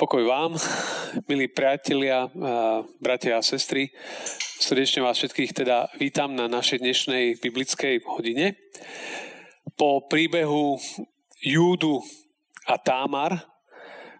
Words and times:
Pokoj 0.00 0.24
vám, 0.24 0.56
milí 1.28 1.52
priatelia, 1.52 2.24
bratia 3.04 3.36
a 3.36 3.44
sestry. 3.44 3.92
Srdečne 4.56 5.04
vás 5.04 5.20
všetkých 5.20 5.52
teda 5.52 5.92
vítam 6.00 6.32
na 6.32 6.48
našej 6.48 6.80
dnešnej 6.80 7.36
biblickej 7.36 8.00
hodine. 8.08 8.56
Po 9.76 10.08
príbehu 10.08 10.80
Júdu 11.44 12.00
a 12.64 12.80
Támar 12.80 13.44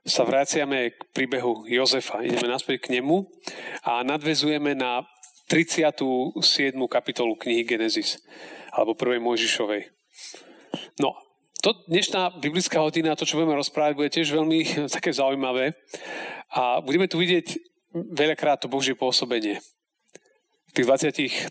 sa 0.05 0.29
vraciame 0.29 0.93
k 0.93 1.01
príbehu 1.17 1.65
Jozefa. 1.65 2.29
Ideme 2.29 2.53
naspäť 2.53 2.85
k 2.85 3.01
nemu 3.01 3.25
a 3.81 4.05
nadvezujeme 4.05 4.77
na 4.77 5.09
37. 5.49 6.77
kapitolu 6.93 7.41
knihy 7.41 7.65
Genesis, 7.65 8.21
alebo 8.69 8.93
prvej 8.93 9.25
Mojžišovej. 9.25 9.89
No 11.01 11.17
to 11.61 11.77
dnešná 11.87 12.41
biblická 12.41 12.81
hodina, 12.81 13.17
to, 13.17 13.29
čo 13.29 13.37
budeme 13.37 13.57
rozprávať, 13.57 13.93
bude 13.97 14.11
tiež 14.11 14.33
veľmi 14.33 14.59
také 14.97 15.13
zaujímavé. 15.13 15.77
A 16.51 16.81
budeme 16.81 17.07
tu 17.07 17.21
vidieť 17.21 17.47
veľakrát 17.95 18.65
to 18.65 18.73
Božie 18.73 18.97
pôsobenie. 18.97 19.61
V 20.71 20.79
tých 20.79 20.87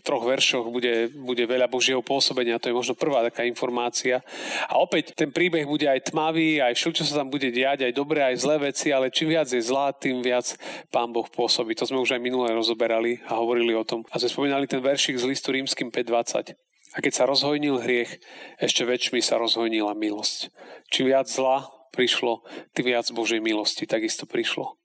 veršoch 0.00 0.72
bude, 0.72 1.12
bude 1.12 1.44
veľa 1.44 1.68
Božieho 1.68 2.00
pôsobenia, 2.00 2.56
to 2.56 2.72
je 2.72 2.78
možno 2.80 2.96
prvá 2.96 3.20
taká 3.20 3.44
informácia. 3.44 4.24
A 4.64 4.80
opäť 4.80 5.12
ten 5.12 5.28
príbeh 5.28 5.68
bude 5.68 5.84
aj 5.84 6.08
tmavý, 6.08 6.64
aj 6.64 6.72
všetko, 6.72 6.96
čo 6.96 7.04
sa 7.04 7.20
tam 7.20 7.28
bude 7.28 7.52
diať, 7.52 7.84
aj 7.84 7.92
dobré, 7.92 8.24
aj 8.24 8.40
zlé 8.40 8.72
veci, 8.72 8.88
ale 8.96 9.12
čím 9.12 9.36
viac 9.36 9.52
je 9.52 9.60
zlá, 9.60 9.92
tým 9.92 10.24
viac 10.24 10.56
Pán 10.88 11.12
Boh 11.12 11.28
pôsobí. 11.28 11.76
To 11.76 11.84
sme 11.84 12.00
už 12.00 12.16
aj 12.16 12.24
minulé 12.24 12.56
rozoberali 12.56 13.20
a 13.28 13.36
hovorili 13.36 13.76
o 13.76 13.84
tom. 13.84 14.08
A 14.08 14.16
sme 14.16 14.32
spomínali 14.32 14.64
ten 14.64 14.80
veršik 14.80 15.20
z 15.20 15.28
listu 15.28 15.52
rímským 15.52 15.92
5.20. 15.92 16.69
A 16.90 16.98
keď 16.98 17.12
sa 17.14 17.24
rozhojnil 17.30 17.78
hriech, 17.82 18.18
ešte 18.58 18.82
väčšmi 18.82 19.22
sa 19.22 19.38
rozhojnila 19.38 19.94
milosť. 19.94 20.50
Čím 20.90 21.14
viac 21.14 21.30
zla 21.30 21.70
prišlo, 21.94 22.42
tým 22.74 22.94
viac 22.94 23.06
Božej 23.10 23.38
milosti 23.38 23.86
takisto 23.86 24.26
prišlo. 24.26 24.78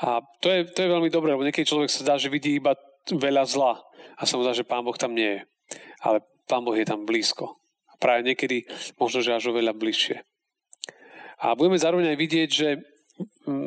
A 0.00 0.24
to 0.40 0.48
je, 0.48 0.68
to 0.68 0.84
je 0.84 0.92
veľmi 0.92 1.08
dobré, 1.12 1.32
lebo 1.32 1.44
niekedy 1.44 1.68
človek 1.68 1.88
sa 1.92 2.04
zdá, 2.04 2.14
že 2.16 2.32
vidí 2.32 2.56
iba 2.56 2.76
veľa 3.08 3.44
zla 3.48 3.80
a 4.16 4.22
sa 4.24 4.36
mu 4.36 4.44
zdá, 4.44 4.56
že 4.56 4.68
Pán 4.68 4.84
Boh 4.84 4.96
tam 4.96 5.12
nie 5.16 5.40
je. 5.40 5.40
Ale 6.04 6.24
Pán 6.48 6.64
Boh 6.64 6.76
je 6.76 6.88
tam 6.88 7.04
blízko. 7.04 7.60
A 7.88 7.96
práve 7.96 8.24
niekedy 8.24 8.64
možno, 8.96 9.24
že 9.24 9.36
až 9.36 9.52
oveľa 9.52 9.76
bližšie. 9.76 10.20
A 11.42 11.56
budeme 11.56 11.80
zároveň 11.80 12.12
aj 12.12 12.18
vidieť, 12.18 12.50
že 12.50 12.68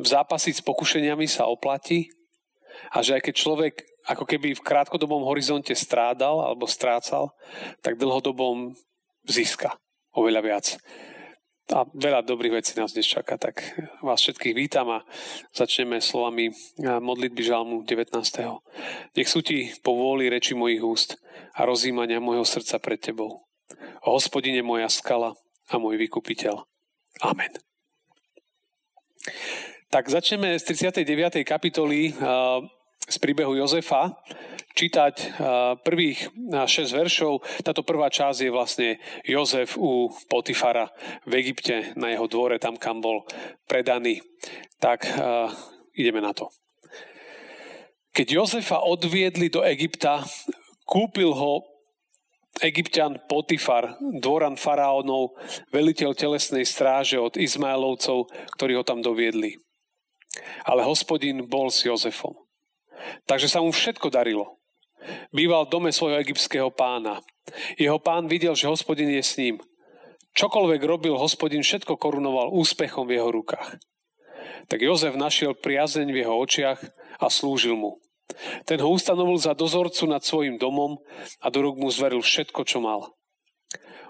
zápasiť 0.05 0.61
s 0.61 0.65
pokušeniami 0.65 1.27
sa 1.27 1.45
oplatí 1.49 2.09
a 2.91 3.03
že 3.03 3.19
aj 3.19 3.21
keď 3.29 3.33
človek 3.35 3.75
ako 4.05 4.23
keby 4.25 4.53
v 4.53 4.65
krátkodobom 4.65 5.25
horizonte 5.25 5.73
strádal 5.73 6.41
alebo 6.45 6.69
strácal, 6.69 7.33
tak 7.81 7.97
dlhodobom 7.97 8.77
získa 9.25 9.73
oveľa 10.13 10.41
viac. 10.45 10.65
A 11.73 11.81
veľa 11.81 12.21
dobrých 12.21 12.61
vecí 12.61 12.77
nás 12.77 12.93
dnes 12.93 13.09
čaká, 13.09 13.41
tak 13.41 13.57
vás 14.05 14.21
všetkých 14.21 14.53
vítam 14.53 14.85
a 14.93 15.01
začneme 15.49 15.97
slovami 15.97 16.53
modlitby 16.77 17.41
žalmu 17.41 17.81
19. 17.81 18.13
Nech 19.17 19.25
sú 19.25 19.41
ti 19.41 19.73
po 19.81 19.97
vôli 19.97 20.29
reči 20.29 20.53
mojich 20.53 20.85
úst 20.85 21.09
a 21.57 21.65
rozímania 21.65 22.21
môjho 22.21 22.45
srdca 22.45 22.77
pred 22.77 23.01
tebou. 23.01 23.49
O 24.05 24.09
hospodine 24.13 24.61
moja 24.61 24.85
skala 24.93 25.33
a 25.65 25.81
môj 25.81 25.97
vykupiteľ. 26.05 26.61
Amen. 27.25 27.49
Tak 29.89 30.05
začneme 30.05 30.61
z 30.61 30.63
39. 30.69 31.41
kapitoly 31.41 32.13
z 33.05 33.17
príbehu 33.21 33.53
Jozefa 33.53 34.17
čítať 34.75 35.39
prvých 35.87 36.35
6 36.35 36.67
veršov. 36.91 37.39
Táto 37.63 37.85
prvá 37.87 38.11
časť 38.11 38.39
je 38.43 38.51
vlastne 38.51 38.89
Jozef 39.23 39.79
u 39.79 40.11
Potifara 40.27 40.91
v 41.23 41.39
Egypte 41.39 41.95
na 41.95 42.11
jeho 42.11 42.27
dvore, 42.27 42.59
tam 42.59 42.75
kam 42.75 42.99
bol 42.99 43.23
predaný. 43.71 44.19
Tak 44.83 45.07
ideme 45.95 46.19
na 46.19 46.35
to. 46.35 46.51
Keď 48.11 48.27
Jozefa 48.35 48.83
odviedli 48.83 49.47
do 49.47 49.63
Egypta, 49.63 50.23
kúpil 50.83 51.31
ho 51.31 51.63
Egyptian 52.63 53.19
Potifar, 53.27 53.99
dvoran 53.99 54.55
faraónov, 54.55 55.35
veliteľ 55.75 56.15
telesnej 56.15 56.63
stráže 56.63 57.19
od 57.19 57.35
Izmaelovcov, 57.35 58.31
ktorí 58.55 58.79
ho 58.79 58.83
tam 58.87 59.03
doviedli. 59.03 59.59
Ale 60.67 60.83
hospodin 60.87 61.47
bol 61.47 61.67
s 61.71 61.83
Jozefom 61.83 62.44
Takže 63.25 63.47
sa 63.51 63.61
mu 63.61 63.69
všetko 63.71 64.09
darilo. 64.09 64.59
Býval 65.29 65.69
v 65.69 65.73
dome 65.73 65.89
svojho 65.93 66.17
egyptského 66.21 66.73
pána. 66.73 67.21
Jeho 67.77 68.01
pán 68.01 68.25
videl, 68.25 68.57
že 68.57 68.71
hospodin 68.71 69.09
je 69.13 69.21
s 69.21 69.37
ním. 69.37 69.61
Čokoľvek 70.35 70.81
robil, 70.83 71.15
hospodin 71.15 71.63
všetko 71.63 71.95
korunoval 71.95 72.51
úspechom 72.51 73.07
v 73.07 73.21
jeho 73.21 73.29
rukách. 73.31 73.79
Tak 74.65 74.81
Jozef 74.81 75.13
našiel 75.15 75.53
priazeň 75.55 76.09
v 76.09 76.25
jeho 76.25 76.35
očiach 76.35 76.79
a 77.21 77.27
slúžil 77.29 77.77
mu. 77.77 78.01
Ten 78.65 78.81
ho 78.81 78.89
ustanovil 78.89 79.37
za 79.37 79.53
dozorcu 79.53 80.09
nad 80.09 80.25
svojim 80.25 80.57
domom 80.57 80.97
a 81.39 81.47
do 81.53 81.61
rúk 81.61 81.77
mu 81.77 81.87
zveril 81.93 82.25
všetko, 82.25 82.65
čo 82.65 82.81
mal. 82.81 83.13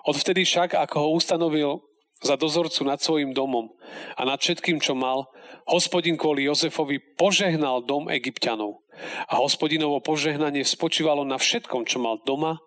Odvtedy 0.08 0.48
však, 0.48 0.80
ako 0.80 0.96
ho 1.02 1.10
ustanovil 1.14 1.84
za 2.24 2.40
dozorcu 2.40 2.88
nad 2.88 3.02
svojim 3.02 3.36
domom 3.36 3.74
a 4.16 4.22
nad 4.24 4.40
všetkým, 4.40 4.80
čo 4.80 4.96
mal, 4.96 5.28
hospodin 5.68 6.16
kvôli 6.16 6.48
Jozefovi 6.48 7.02
požehnal 7.20 7.84
dom 7.84 8.08
egyptianov. 8.08 8.86
A 9.28 9.44
hospodinovo 9.44 10.00
požehnanie 10.00 10.64
spočívalo 10.64 11.28
na 11.28 11.36
všetkom, 11.36 11.84
čo 11.84 12.00
mal 12.00 12.24
doma, 12.24 12.64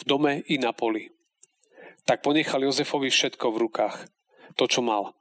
v 0.00 0.02
dome 0.08 0.32
i 0.48 0.56
na 0.56 0.72
poli. 0.72 1.12
Tak 2.08 2.24
ponechal 2.24 2.64
Jozefovi 2.64 3.12
všetko 3.12 3.52
v 3.52 3.60
rukách, 3.68 3.96
to, 4.56 4.64
čo 4.64 4.80
mal. 4.80 5.12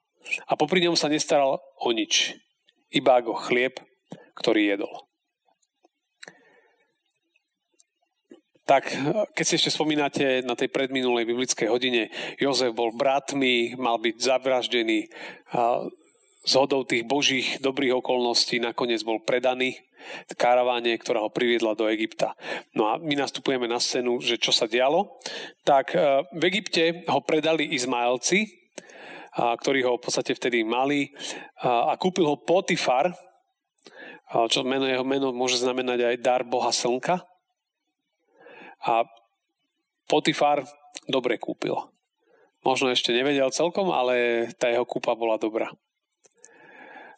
A 0.47 0.55
popri 0.55 0.79
ňom 0.85 0.95
sa 0.95 1.11
nestaral 1.11 1.59
o 1.59 1.89
nič, 1.91 2.39
iba 2.93 3.19
ako 3.19 3.35
chlieb, 3.35 3.83
ktorý 4.39 4.75
jedol. 4.75 5.05
Tak, 8.65 8.89
keď 9.37 9.45
si 9.45 9.61
ešte 9.61 9.69
spomínate 9.69 10.41
na 10.41 10.57
tej 10.57 10.73
predminulej 10.73 11.29
biblickej 11.29 11.69
hodine, 11.69 12.09
Jozef 12.41 12.73
bol 12.73 12.89
bratmi, 12.97 13.77
mal 13.77 14.01
byť 14.01 14.15
zavraždený, 14.17 15.05
z 16.45 16.53
hodou 16.61 16.85
tých 16.85 17.09
božích 17.09 17.57
dobrých 17.57 18.05
okolností 18.05 18.61
nakoniec 18.61 19.01
bol 19.01 19.17
predaný 19.17 19.81
karaváne, 20.37 20.93
ktorá 20.93 21.25
ho 21.25 21.33
priviedla 21.33 21.73
do 21.73 21.89
Egypta. 21.89 22.37
No 22.77 22.93
a 22.93 23.01
my 23.01 23.17
nastupujeme 23.17 23.65
na 23.65 23.81
scénu, 23.81 24.21
že 24.21 24.37
čo 24.37 24.53
sa 24.53 24.69
dialo. 24.69 25.17
Tak 25.65 25.97
e, 25.97 26.21
v 26.37 26.43
Egypte 26.45 27.01
ho 27.09 27.19
predali 27.25 27.73
Izmaelci, 27.73 28.45
ktorí 29.35 29.83
ho 29.83 29.99
v 29.99 30.03
podstate 30.05 30.31
vtedy 30.31 30.63
mali 30.63 31.11
a 31.59 31.91
kúpil 31.99 32.23
ho 32.23 32.39
Potifar, 32.39 33.11
čo 34.47 34.63
meno 34.63 34.87
jeho 34.87 35.03
meno 35.03 35.35
môže 35.35 35.59
znamenať 35.59 36.07
aj 36.07 36.15
dar 36.23 36.41
Boha 36.47 36.71
Slnka. 36.71 37.19
A 38.85 39.03
Potifar 40.05 40.61
dobre 41.09 41.41
kúpil. 41.41 41.73
Možno 42.61 42.89
ešte 42.89 43.13
nevedel 43.13 43.49
celkom, 43.53 43.93
ale 43.93 44.49
tá 44.57 44.69
jeho 44.69 44.85
kúpa 44.85 45.13
bola 45.17 45.37
dobrá. 45.37 45.69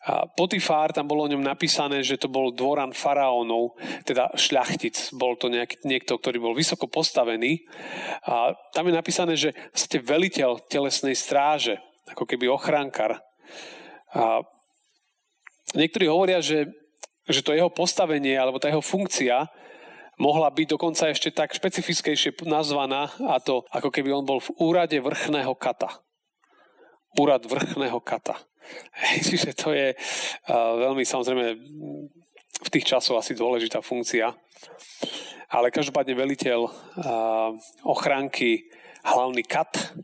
A 0.08 0.24
Potifár, 0.24 0.96
tam 0.96 1.04
bolo 1.04 1.28
o 1.28 1.32
ňom 1.32 1.44
napísané, 1.44 2.00
že 2.00 2.16
to 2.16 2.32
bol 2.32 2.56
dvoran 2.56 2.96
faraónov, 2.96 3.76
teda 4.08 4.32
šľachtic. 4.40 4.96
Bol 5.12 5.36
to 5.36 5.52
nejak, 5.52 5.84
niekto, 5.84 6.16
ktorý 6.16 6.40
bol 6.40 6.56
vysoko 6.56 6.88
postavený. 6.88 7.68
A 8.24 8.56
tam 8.72 8.88
je 8.88 8.96
napísané, 8.96 9.36
že 9.36 9.52
ste 9.76 10.00
veliteľ 10.00 10.64
telesnej 10.72 11.12
stráže, 11.12 11.84
ako 12.08 12.24
keby 12.24 12.48
ochránkar. 12.48 13.20
A 14.16 14.48
niektorí 15.76 16.08
hovoria, 16.08 16.40
že, 16.40 16.72
že 17.28 17.44
to 17.44 17.52
jeho 17.52 17.68
postavenie 17.68 18.40
alebo 18.40 18.64
tá 18.64 18.72
jeho 18.72 18.84
funkcia 18.84 19.52
mohla 20.18 20.50
byť 20.50 20.68
dokonca 20.68 21.14
ešte 21.14 21.30
tak 21.30 21.54
špecifickejšie 21.54 22.42
nazvaná 22.50 23.14
a 23.30 23.38
to 23.38 23.64
ako 23.70 23.94
keby 23.94 24.10
on 24.12 24.26
bol 24.26 24.42
v 24.42 24.54
úrade 24.58 24.98
vrchného 24.98 25.54
kata. 25.54 26.02
Úrad 27.18 27.46
vrchného 27.46 27.98
kata. 28.02 28.38
Čiže 29.28 29.56
to 29.56 29.72
je 29.72 29.94
uh, 29.94 30.74
veľmi 30.82 31.06
samozrejme 31.06 31.46
v 32.58 32.70
tých 32.74 32.86
časoch 32.90 33.22
asi 33.22 33.38
dôležitá 33.38 33.80
funkcia. 33.86 34.34
Ale 35.48 35.72
každopádne 35.72 36.12
veliteľ 36.18 36.60
uh, 36.68 36.72
ochránky, 37.88 38.68
hlavný 39.08 39.48
kat, 39.48 39.96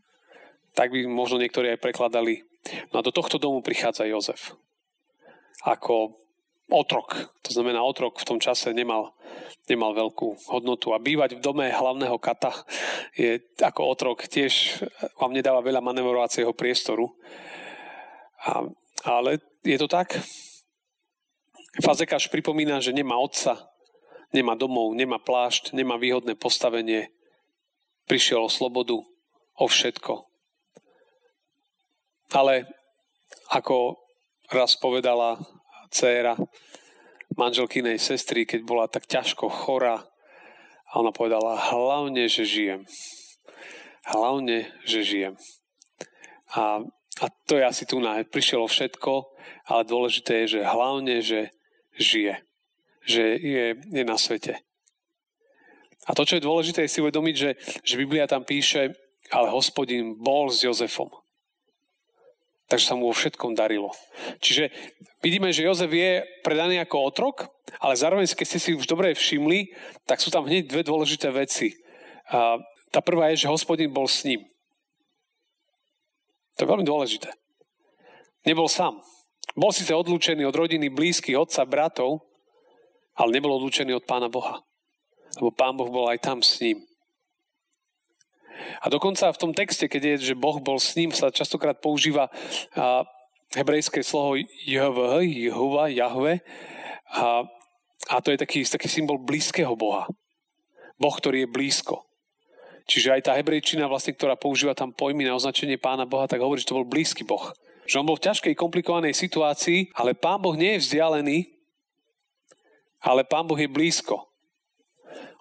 tak 0.72 0.96
by 0.96 1.04
možno 1.04 1.42
niektorí 1.42 1.76
aj 1.76 1.84
prekladali. 1.84 2.48
No 2.96 3.04
a 3.04 3.06
do 3.06 3.12
tohto 3.12 3.36
domu 3.36 3.60
prichádza 3.60 4.08
Jozef. 4.08 4.56
Ako 5.68 6.23
otrok. 6.74 7.30
To 7.46 7.50
znamená, 7.54 7.86
otrok 7.86 8.18
v 8.18 8.25
tom 8.25 8.40
čase 8.42 8.74
nemal, 8.74 9.14
nemal 9.70 9.94
veľkú 9.94 10.50
hodnotu. 10.50 10.90
A 10.92 10.98
bývať 10.98 11.38
v 11.38 11.44
dome 11.46 11.66
hlavného 11.70 12.18
kata 12.18 12.50
je 13.14 13.38
ako 13.62 13.81
otrok 13.94 14.25
tiež 14.25 14.81
vám 15.22 15.38
nedáva 15.38 15.62
veľa 15.62 15.86
manevrovacieho 15.86 16.50
priestoru. 16.58 17.14
A, 18.50 18.66
ale 19.06 19.38
je 19.62 19.78
to 19.78 19.86
tak? 19.86 20.18
Fazekáš 21.78 22.34
pripomína, 22.34 22.81
že 22.81 22.94
nemá 22.94 23.18
otca, 23.22 23.70
nemá 24.34 24.58
domov, 24.58 24.98
nemá 24.98 25.22
plášť, 25.22 25.78
nemá 25.78 25.98
výhodné 26.02 26.34
postavenie. 26.34 27.14
Prišiel 28.10 28.44
o 28.44 28.52
slobodu, 28.52 29.00
o 29.58 29.66
všetko. 29.66 30.25
Ale 32.34 32.66
ako 33.54 34.02
raz 34.50 34.74
povedala 34.78 35.38
dcéra 35.94 36.34
manželkynej 37.38 38.01
sestry, 38.01 38.45
keď 38.50 38.62
bola 38.66 38.86
tak 38.90 39.06
ťažko 39.06 39.50
chorá. 39.50 40.06
A 40.94 41.01
ona 41.01 41.10
povedala, 41.10 41.57
hlavne, 41.57 42.30
že 42.30 42.45
žijem. 42.45 42.86
Hlavne, 44.06 44.69
že 44.86 45.01
žijem. 45.01 45.34
A, 46.54 46.86
a 47.22 47.25
to 47.50 47.57
je 47.57 47.63
asi 47.66 47.86
tu 47.90 47.98
na. 47.98 48.22
Prišlo 48.22 48.69
všetko, 48.69 49.25
ale 49.69 49.90
dôležité 49.90 50.45
je, 50.45 50.60
že 50.60 50.69
hlavne, 50.69 51.16
že 51.22 51.50
žije. 51.98 52.46
Že 53.10 53.24
je, 53.42 53.66
je 53.89 54.04
na 54.06 54.18
svete. 54.18 54.62
A 56.04 56.12
to, 56.13 56.28
čo 56.28 56.38
je 56.38 56.46
dôležité, 56.46 56.84
je 56.84 56.94
si 56.94 57.01
uvedomiť, 57.01 57.36
že, 57.36 57.50
že 57.81 58.00
Biblia 58.00 58.28
tam 58.28 58.44
píše, 58.44 58.92
ale 59.31 59.48
hospodin 59.50 60.19
bol 60.19 60.51
s 60.51 60.62
Jozefom. 60.62 61.10
Takže 62.74 62.90
sa 62.90 62.98
mu 62.98 63.06
vo 63.06 63.14
všetkom 63.14 63.54
darilo. 63.54 63.94
Čiže 64.42 64.74
vidíme, 65.22 65.54
že 65.54 65.62
Jozef 65.62 65.94
je 65.94 66.25
predaný 66.42 66.81
ako 66.81 67.06
otrok, 67.06 67.54
ale 67.78 67.94
zároveň, 67.94 68.25
keď 68.25 68.48
ste 68.50 68.58
si 68.58 68.72
už 68.74 68.90
dobre 68.90 69.14
všimli, 69.14 69.70
tak 70.10 70.18
sú 70.18 70.34
tam 70.34 70.50
hneď 70.50 70.74
dve 70.74 70.81
dôležité 70.81 71.30
veci. 71.30 71.78
A 72.34 72.58
tá 72.90 72.98
prvá 72.98 73.30
je, 73.30 73.46
že 73.46 73.54
hospodin 73.54 73.94
bol 73.94 74.10
s 74.10 74.25
ním. 74.25 74.42
To 76.58 76.66
je 76.66 76.72
veľmi 76.74 76.81
dôležité. 76.81 77.30
Nebol 78.42 78.66
sám. 78.66 78.98
Bol 79.54 79.70
síce 79.70 79.94
odlúčený 79.94 80.42
od 80.42 80.58
rodiny, 80.58 80.90
blízkych, 80.90 81.38
otca, 81.38 81.70
bratov, 81.70 82.25
ale 83.14 83.38
nebol 83.38 83.54
odlúčený 83.54 84.02
od 84.02 84.08
Pána 84.10 84.34
Boha. 84.34 84.66
Lebo 85.38 85.54
Pán 85.54 85.78
Boh 85.78 85.94
bol 85.94 86.10
aj 86.10 86.25
tam 86.25 86.42
s 86.42 86.58
ním. 86.58 86.81
A 88.82 88.90
dokonca 88.90 89.32
v 89.32 89.42
tom 89.42 89.52
texte, 89.52 89.90
keď 89.90 90.02
je, 90.18 90.34
že 90.34 90.40
Boh 90.40 90.60
bol 90.60 90.78
s 90.80 90.96
ním, 90.96 91.12
sa 91.12 91.34
častokrát 91.34 91.80
používa 91.80 92.30
hebrejské 93.54 94.02
slovo 94.02 94.38
Jehova, 94.66 95.22
Jehova, 95.22 95.84
Jahve. 95.90 96.42
A, 97.14 97.46
a 98.10 98.16
to 98.22 98.34
je 98.34 98.38
taký, 98.42 98.66
taký 98.66 98.90
symbol 98.90 99.22
blízkeho 99.22 99.78
Boha. 99.78 100.10
Boh, 100.98 101.14
ktorý 101.14 101.46
je 101.46 101.54
blízko. 101.54 102.06
Čiže 102.84 103.16
aj 103.16 103.22
tá 103.30 103.32
hebrejčina, 103.40 103.88
vlastne, 103.88 104.12
ktorá 104.12 104.36
používa 104.36 104.76
tam 104.76 104.92
pojmy 104.92 105.24
na 105.24 105.38
označenie 105.38 105.80
pána 105.80 106.04
Boha, 106.04 106.28
tak 106.28 106.44
hovorí, 106.44 106.60
že 106.60 106.68
to 106.68 106.80
bol 106.84 106.88
blízky 106.88 107.24
Boh. 107.24 107.56
Že 107.88 108.04
on 108.04 108.08
bol 108.08 108.20
v 108.20 108.28
ťažkej, 108.28 108.60
komplikovanej 108.60 109.16
situácii, 109.16 109.96
ale 109.96 110.16
pán 110.16 110.44
Boh 110.44 110.56
nie 110.56 110.76
je 110.76 110.84
vzdialený, 110.84 111.38
ale 113.04 113.24
pán 113.24 113.48
Boh 113.48 113.60
je 113.60 113.72
blízko. 113.72 114.33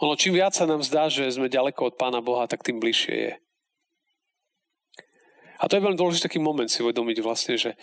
Ono, 0.02 0.14
čím 0.19 0.36
viac 0.36 0.56
sa 0.56 0.66
nám 0.66 0.82
zdá, 0.82 1.06
že 1.06 1.28
sme 1.30 1.52
ďaleko 1.52 1.92
od 1.92 1.98
Pána 1.98 2.20
Boha, 2.24 2.48
tak 2.50 2.66
tým 2.66 2.82
bližšie 2.82 3.14
je. 3.14 3.32
A 5.62 5.70
to 5.70 5.78
je 5.78 5.84
veľmi 5.84 5.98
dôležitý 5.98 6.26
taký 6.26 6.40
moment 6.42 6.66
si 6.66 6.82
uvedomiť 6.82 7.19
vlastne, 7.22 7.54
že 7.54 7.78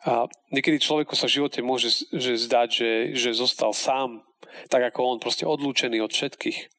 a 0.00 0.24
niekedy 0.48 0.80
človeku 0.80 1.12
sa 1.12 1.28
v 1.28 1.36
živote 1.36 1.60
môže 1.60 2.08
že 2.08 2.32
zdať, 2.40 2.68
že, 2.72 2.90
že 3.12 3.30
zostal 3.36 3.76
sám, 3.76 4.24
tak 4.72 4.80
ako 4.80 5.04
on, 5.04 5.18
proste 5.20 5.44
odlúčený 5.44 6.00
od 6.00 6.08
všetkých. 6.08 6.72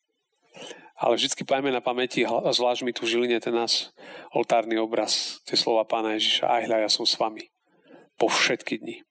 Ale 0.97 1.17
vždy 1.17 1.45
pajme 1.45 1.69
na 1.69 1.85
pamäti, 1.85 2.25
zvlášť 2.25 2.81
mi 2.81 2.93
tu 2.93 3.05
Žiline 3.05 3.37
ten 3.37 3.53
nás 3.53 3.93
oltárny 4.33 4.77
obraz, 4.77 5.41
tie 5.45 5.53
slova 5.53 5.85
pána 5.85 6.17
Ježiša, 6.17 6.49
aj 6.49 6.61
hľa, 6.65 6.77
ja 6.81 6.89
som 6.89 7.05
s 7.05 7.17
vami 7.17 7.49
po 8.17 8.29
všetky 8.29 8.81
dni. 8.81 9.01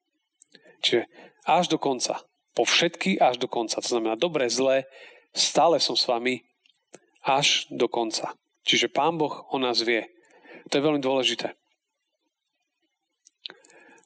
Čiže 0.83 1.11
až 1.47 1.67
do 1.67 1.79
konca. 1.83 2.23
Po 2.55 2.63
všetky 2.63 3.19
až 3.19 3.43
do 3.43 3.51
konca. 3.51 3.83
To 3.83 3.91
znamená 3.91 4.15
dobre, 4.15 4.47
zlé, 4.47 4.87
Stále 5.31 5.79
som 5.79 5.95
s 5.95 6.07
vami 6.07 6.43
až 7.23 7.69
do 7.71 7.87
konca. 7.87 8.35
Čiže 8.65 8.93
Pán 8.93 9.17
Boh 9.17 9.47
o 9.51 9.57
nás 9.59 9.81
vie. 9.81 10.09
To 10.69 10.79
je 10.79 10.85
veľmi 10.85 11.03
dôležité. 11.03 11.57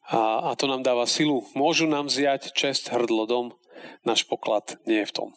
A, 0.04 0.52
a 0.52 0.56
to 0.56 0.68
nám 0.68 0.84
dáva 0.84 1.08
silu. 1.08 1.48
Môžu 1.56 1.88
nám 1.88 2.12
vziať 2.12 2.52
čest 2.52 2.92
hrdlodom, 2.92 3.56
náš 4.04 4.28
poklad 4.28 4.76
nie 4.84 5.00
je 5.02 5.08
v 5.08 5.16
tom. 5.16 5.28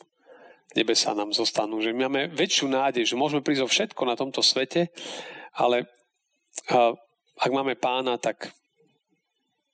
Nebesa 0.76 1.16
nám 1.16 1.32
zostanú. 1.32 1.80
Že 1.80 1.96
my 1.96 2.00
máme 2.12 2.22
väčšiu 2.36 2.68
nádej, 2.68 3.08
že 3.08 3.16
môžeme 3.20 3.40
prísť 3.40 3.64
o 3.64 3.72
všetko 3.72 4.02
na 4.04 4.20
tomto 4.20 4.44
svete, 4.44 4.92
ale 5.56 5.88
a, 6.68 6.92
ak 7.40 7.52
máme 7.54 7.80
pána, 7.80 8.20
tak 8.20 8.52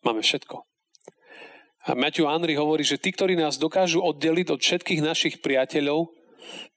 máme 0.05 0.21
všetko. 0.21 0.61
A 1.83 1.95
Matthew 1.99 2.27
Henry 2.27 2.55
hovorí, 2.55 2.87
že 2.87 2.95
tí, 2.95 3.11
ktorí 3.11 3.35
nás 3.35 3.59
dokážu 3.59 3.99
oddeliť 3.99 4.55
od 4.55 4.59
všetkých 4.63 5.03
našich 5.03 5.35
priateľov, 5.43 6.15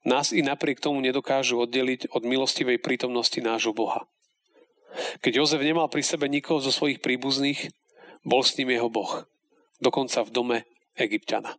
nás 0.07 0.31
i 0.35 0.43
napriek 0.43 0.83
tomu 0.83 0.99
nedokážu 1.03 1.59
oddeliť 1.63 2.11
od 2.15 2.23
milostivej 2.27 2.83
prítomnosti 2.83 3.39
nášho 3.39 3.75
Boha. 3.75 4.07
Keď 5.23 5.43
Jozef 5.43 5.63
nemal 5.63 5.91
pri 5.91 6.03
sebe 6.03 6.27
nikoho 6.27 6.59
zo 6.63 6.73
svojich 6.75 7.03
príbuzných, 7.03 7.71
bol 8.27 8.43
s 8.43 8.59
ním 8.59 8.75
jeho 8.75 8.91
Boh. 8.91 9.27
Dokonca 9.79 10.25
v 10.25 10.35
dome 10.35 10.57
Egyptiana. 10.97 11.55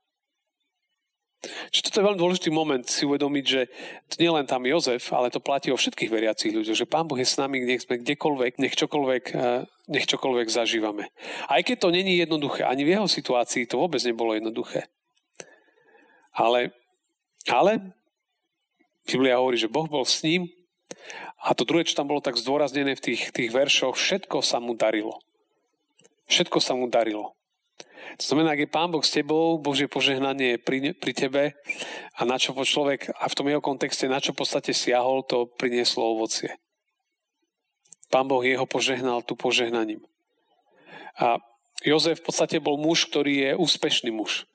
Čiže 1.70 1.94
toto 1.94 1.98
je 2.02 2.08
veľmi 2.10 2.22
dôležitý 2.22 2.50
moment 2.50 2.82
si 2.82 3.06
uvedomiť, 3.06 3.46
že 3.46 3.62
to 4.10 4.16
nie 4.18 4.34
len 4.34 4.50
tam 4.50 4.66
Jozef, 4.66 5.14
ale 5.14 5.30
to 5.30 5.38
platí 5.38 5.70
o 5.70 5.78
všetkých 5.78 6.10
veriacich 6.10 6.50
ľuďoch, 6.50 6.74
že 6.74 6.90
Pán 6.90 7.06
Boh 7.06 7.18
je 7.22 7.30
s 7.30 7.38
nami, 7.38 7.62
nech 7.62 7.86
sme 7.86 8.02
kdekoľvek, 8.02 8.58
nech 8.58 8.74
čokoľvek, 8.74 9.24
eh, 9.38 9.62
nech 9.94 10.10
čokoľvek 10.10 10.48
zažívame. 10.50 11.14
Aj 11.46 11.62
keď 11.62 11.78
to 11.86 11.94
není 11.94 12.18
jednoduché, 12.18 12.66
ani 12.66 12.82
v 12.82 12.98
jeho 12.98 13.06
situácii 13.06 13.70
to 13.70 13.78
vôbec 13.78 14.02
nebolo 14.02 14.34
jednoduché. 14.34 14.90
Ale, 16.34 16.74
ale 17.46 17.94
Biblia 19.06 19.38
hovorí, 19.38 19.62
že 19.62 19.70
Boh 19.70 19.86
bol 19.86 20.10
s 20.10 20.26
ním 20.26 20.50
a 21.38 21.54
to 21.54 21.70
druhé, 21.70 21.86
čo 21.86 22.02
tam 22.02 22.10
bolo 22.10 22.20
tak 22.20 22.34
zdôraznené 22.34 22.98
v 22.98 23.14
tých, 23.14 23.30
tých 23.30 23.54
veršoch, 23.54 23.94
všetko 23.94 24.42
sa 24.42 24.58
mu 24.58 24.74
darilo. 24.74 25.22
Všetko 26.28 26.58
sa 26.58 26.74
mu 26.74 26.90
darilo. 26.90 27.37
To 28.18 28.24
znamená, 28.34 28.58
ak 28.58 28.66
je 28.66 28.74
Pán 28.74 28.90
Boh 28.90 29.06
s 29.06 29.14
tebou, 29.14 29.62
Božie 29.62 29.86
požehnanie 29.86 30.58
je 30.58 30.60
pri, 30.64 30.78
pri 30.98 31.14
tebe 31.14 31.44
a 32.18 32.22
na 32.26 32.42
čo 32.42 32.58
po 32.58 32.66
človek, 32.66 33.14
a 33.14 33.30
v 33.30 33.36
tom 33.38 33.46
jeho 33.46 33.62
kontexte, 33.62 34.10
na 34.10 34.18
čo 34.18 34.34
v 34.34 34.42
podstate 34.42 34.74
siahol, 34.74 35.22
to 35.22 35.46
prinieslo 35.60 36.18
ovocie. 36.18 36.58
Pán 38.10 38.26
Boh 38.26 38.42
jeho 38.42 38.66
požehnal 38.66 39.22
tu 39.22 39.38
požehnaním. 39.38 40.02
A 41.20 41.38
Jozef 41.86 42.24
v 42.24 42.26
podstate 42.26 42.58
bol 42.58 42.80
muž, 42.82 43.06
ktorý 43.06 43.34
je 43.38 43.52
úspešný 43.54 44.10
muž. 44.10 44.50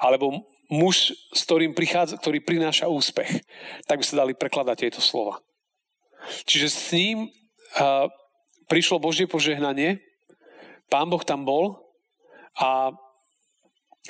Alebo 0.00 0.48
muž, 0.72 1.12
s 1.12 1.40
ktorým 1.44 1.76
prichádza, 1.76 2.16
ktorý 2.16 2.40
prináša 2.40 2.88
úspech. 2.88 3.44
Tak 3.84 4.00
by 4.00 4.04
sa 4.06 4.20
dali 4.24 4.32
prekladať 4.32 4.76
tieto 4.88 5.00
slova. 5.04 5.44
Čiže 6.48 6.68
s 6.72 6.88
ním 6.96 7.28
uh, 7.28 8.08
prišlo 8.72 8.96
Božie 8.96 9.28
požehnanie, 9.28 10.00
Pán 10.88 11.12
Boh 11.12 11.20
tam 11.20 11.44
bol 11.44 11.83
a, 12.58 12.94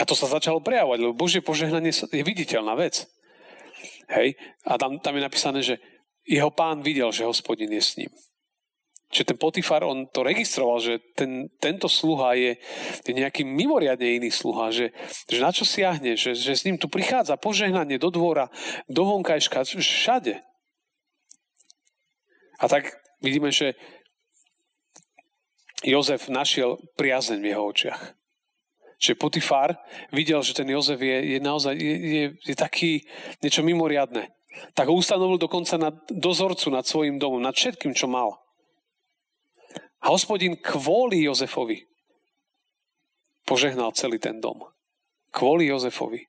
a 0.01 0.05
to 0.05 0.13
sa 0.13 0.29
začalo 0.29 0.61
prejavovať, 0.61 0.99
lebo 1.01 1.17
Božie 1.17 1.41
požehnanie 1.41 1.93
je 1.93 2.25
viditeľná 2.25 2.77
vec. 2.77 3.09
Hej? 4.13 4.37
A 4.69 4.77
tam, 4.77 5.01
tam 5.01 5.17
je 5.17 5.23
napísané, 5.23 5.61
že 5.65 5.81
jeho 6.25 6.53
pán 6.53 6.81
videl, 6.81 7.13
že 7.13 7.29
hospodin 7.29 7.73
je 7.73 7.83
s 7.85 7.97
ním. 8.01 8.13
Čiže 9.15 9.31
ten 9.31 9.39
Potifar, 9.39 9.87
on 9.87 10.11
to 10.11 10.27
registroval, 10.27 10.83
že 10.83 10.99
ten, 11.15 11.47
tento 11.63 11.87
sluha 11.87 12.35
je, 12.35 12.59
je 13.07 13.13
nejaký 13.15 13.47
mimoriadne 13.47 14.19
iný 14.19 14.35
sluha, 14.35 14.75
že, 14.75 14.91
že 15.31 15.39
na 15.39 15.55
čo 15.55 15.63
siahne, 15.63 16.19
že, 16.19 16.35
že 16.35 16.51
s 16.59 16.67
ním 16.67 16.83
tu 16.83 16.91
prichádza 16.91 17.39
požehnanie 17.39 17.95
do 18.01 18.11
dvora, 18.11 18.51
do 18.91 19.07
vonkajška, 19.07 19.71
všade. 19.79 20.43
A 22.59 22.65
tak 22.67 22.91
vidíme, 23.23 23.55
že 23.55 23.79
Jozef 25.87 26.27
našiel 26.33 26.81
priazeň 26.99 27.39
v 27.39 27.49
jeho 27.55 27.65
očiach 27.71 28.24
že 29.05 29.13
Potifar 29.13 29.77
videl, 30.09 30.41
že 30.41 30.57
ten 30.57 30.65
Jozef 30.65 30.97
je, 30.97 31.37
je 31.37 31.39
naozaj 31.45 31.77
je, 31.77 31.95
je, 32.01 32.25
je 32.41 32.57
taký 32.57 33.05
niečo 33.45 33.61
mimoriadne. 33.61 34.33
Tak 34.73 34.89
ho 34.89 34.97
ustanovil 34.97 35.37
dokonca 35.37 35.77
na 35.77 35.93
dozorcu 36.09 36.73
nad 36.73 36.89
svojim 36.89 37.21
domom, 37.21 37.45
nad 37.45 37.53
všetkým, 37.53 37.93
čo 37.93 38.09
mal. 38.09 38.41
A 40.01 40.09
hospodin 40.09 40.57
kvôli 40.57 41.29
Jozefovi 41.29 41.85
požehnal 43.45 43.93
celý 43.93 44.17
ten 44.17 44.41
dom. 44.41 44.65
Kvôli 45.29 45.69
Jozefovi. 45.69 46.25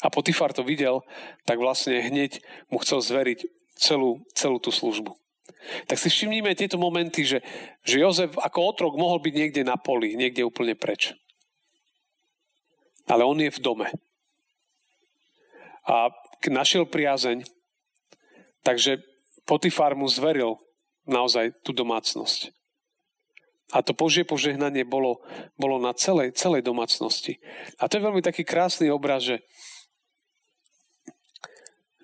A 0.00 0.08
Potifar 0.08 0.56
to 0.56 0.64
videl, 0.64 1.04
tak 1.44 1.60
vlastne 1.60 2.00
hneď 2.00 2.40
mu 2.72 2.80
chcel 2.80 3.04
zveriť 3.04 3.44
celú, 3.76 4.24
celú 4.32 4.56
tú 4.60 4.72
službu. 4.72 5.12
Tak 5.88 5.96
si 5.96 6.08
všimnime 6.08 6.56
tieto 6.56 6.76
momenty, 6.80 7.24
že, 7.24 7.40
že 7.84 8.00
Jozef 8.00 8.32
ako 8.36 8.58
otrok 8.76 8.92
mohol 8.96 9.20
byť 9.20 9.34
niekde 9.34 9.62
na 9.64 9.76
poli, 9.80 10.16
niekde 10.16 10.44
úplne 10.44 10.76
preč 10.76 11.12
ale 13.08 13.22
on 13.24 13.38
je 13.40 13.50
v 13.50 13.62
dome. 13.62 13.88
A 15.84 16.08
našiel 16.48 16.88
priazeň, 16.88 17.44
takže 18.64 19.04
Potifar 19.44 19.92
mu 19.92 20.08
zveril 20.08 20.56
naozaj 21.04 21.52
tú 21.60 21.76
domácnosť. 21.76 22.48
A 23.72 23.84
to 23.84 23.92
Božie 23.92 24.24
požehnanie 24.24 24.84
bolo, 24.84 25.20
bolo 25.60 25.76
na 25.76 25.92
celej, 25.92 26.32
celej 26.36 26.64
domácnosti. 26.64 27.40
A 27.76 27.88
to 27.88 28.00
je 28.00 28.06
veľmi 28.06 28.24
taký 28.24 28.44
krásny 28.44 28.88
obraz, 28.88 29.24
že, 29.24 29.36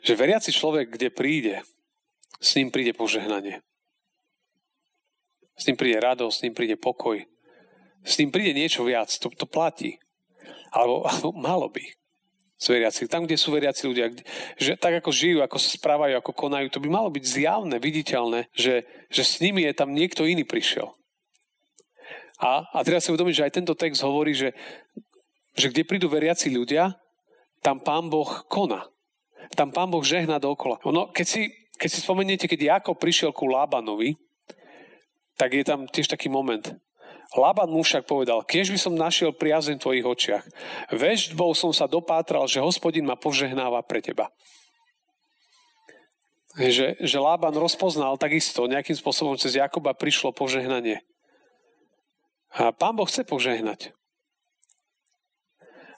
že 0.05 0.19
veriaci 0.19 0.53
človek, 0.53 0.97
kde 0.97 1.09
príde, 1.13 1.57
s 2.41 2.57
ním 2.57 2.73
príde 2.73 2.93
požehnanie. 2.97 3.61
S 5.57 5.69
ním 5.69 5.77
príde 5.77 6.01
radosť, 6.01 6.37
s 6.37 6.45
ním 6.49 6.55
príde 6.57 6.77
pokoj. 6.81 7.21
s 8.01 8.17
ním 8.17 8.33
príde 8.33 8.57
niečo 8.57 8.81
viac, 8.85 9.13
to, 9.13 9.29
to 9.29 9.45
platí. 9.45 10.01
Alebo, 10.71 11.07
alebo 11.07 11.29
malo 11.35 11.67
by 11.69 11.85
s 12.61 12.67
veriaci. 12.69 13.09
Tam, 13.09 13.25
kde 13.25 13.41
sú 13.41 13.57
veriaci 13.57 13.89
ľudia, 13.89 14.13
kde, 14.13 14.23
že 14.61 14.77
tak 14.77 15.01
ako 15.01 15.09
žijú, 15.09 15.41
ako 15.41 15.57
sa 15.57 15.73
správajú, 15.81 16.13
ako 16.21 16.33
konajú, 16.37 16.69
to 16.69 16.83
by 16.85 16.93
malo 16.93 17.09
byť 17.09 17.25
zjavné, 17.25 17.81
viditeľné, 17.81 18.53
že, 18.53 18.85
že 19.09 19.23
s 19.25 19.41
nimi 19.41 19.65
je 19.65 19.73
tam 19.73 19.97
niekto 19.97 20.29
iný 20.29 20.45
prišiel. 20.45 20.93
A, 22.41 22.69
a 22.69 22.79
teraz 22.85 23.09
si 23.09 23.13
uvedomiť, 23.13 23.37
že 23.37 23.45
aj 23.49 23.57
tento 23.57 23.73
text 23.73 24.05
hovorí, 24.05 24.37
že, 24.37 24.53
že 25.57 25.73
kde 25.73 25.89
prídu 25.89 26.13
veriaci 26.13 26.53
ľudia, 26.53 27.01
tam 27.65 27.81
pán 27.81 28.13
Boh 28.13 28.29
koná. 28.49 28.89
Tam 29.57 29.73
pán 29.73 29.89
Boh 29.89 30.05
žehná 30.05 30.37
dookola. 30.37 30.81
Ono, 30.85 31.09
keď, 31.13 31.27
si, 31.27 31.41
keď 31.77 31.89
si 31.89 31.99
spomeniete, 32.01 32.49
keď 32.49 32.81
Jakob 32.81 32.97
prišiel 32.97 33.33
ku 33.33 33.49
Lábanovi, 33.49 34.17
tak 35.37 35.57
je 35.57 35.65
tam 35.65 35.89
tiež 35.89 36.13
taký 36.13 36.29
moment. 36.29 36.77
Laban 37.39 37.71
mu 37.71 37.87
však 37.87 38.11
povedal, 38.11 38.43
keď 38.43 38.75
by 38.75 38.79
som 38.79 38.99
našiel 38.99 39.31
priazeň 39.31 39.79
v 39.79 39.85
tvojich 39.87 40.07
očiach. 40.07 40.45
Veždbou 40.91 41.55
som 41.55 41.71
sa 41.71 41.87
dopátral, 41.87 42.51
že 42.51 42.59
hospodin 42.59 43.07
ma 43.07 43.15
požehnáva 43.15 43.87
pre 43.87 44.03
teba. 44.03 44.35
Že, 46.59 46.99
že 46.99 47.19
Lában 47.23 47.55
rozpoznal 47.55 48.19
takisto, 48.19 48.67
nejakým 48.67 48.99
spôsobom 48.99 49.39
cez 49.39 49.55
Jakoba 49.55 49.95
prišlo 49.95 50.35
požehnanie. 50.35 50.99
A 52.51 52.75
pán 52.75 52.99
Boh 52.99 53.07
chce 53.07 53.23
požehnať. 53.23 53.95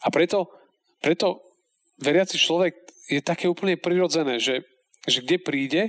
A 0.05 0.13
preto, 0.13 0.53
preto 1.01 1.41
veriaci 1.97 2.37
človek 2.37 2.77
je 3.09 3.25
také 3.25 3.49
úplne 3.49 3.81
prirodzené, 3.81 4.37
že, 4.37 4.69
že 5.09 5.25
kde 5.25 5.41
príde, 5.41 5.83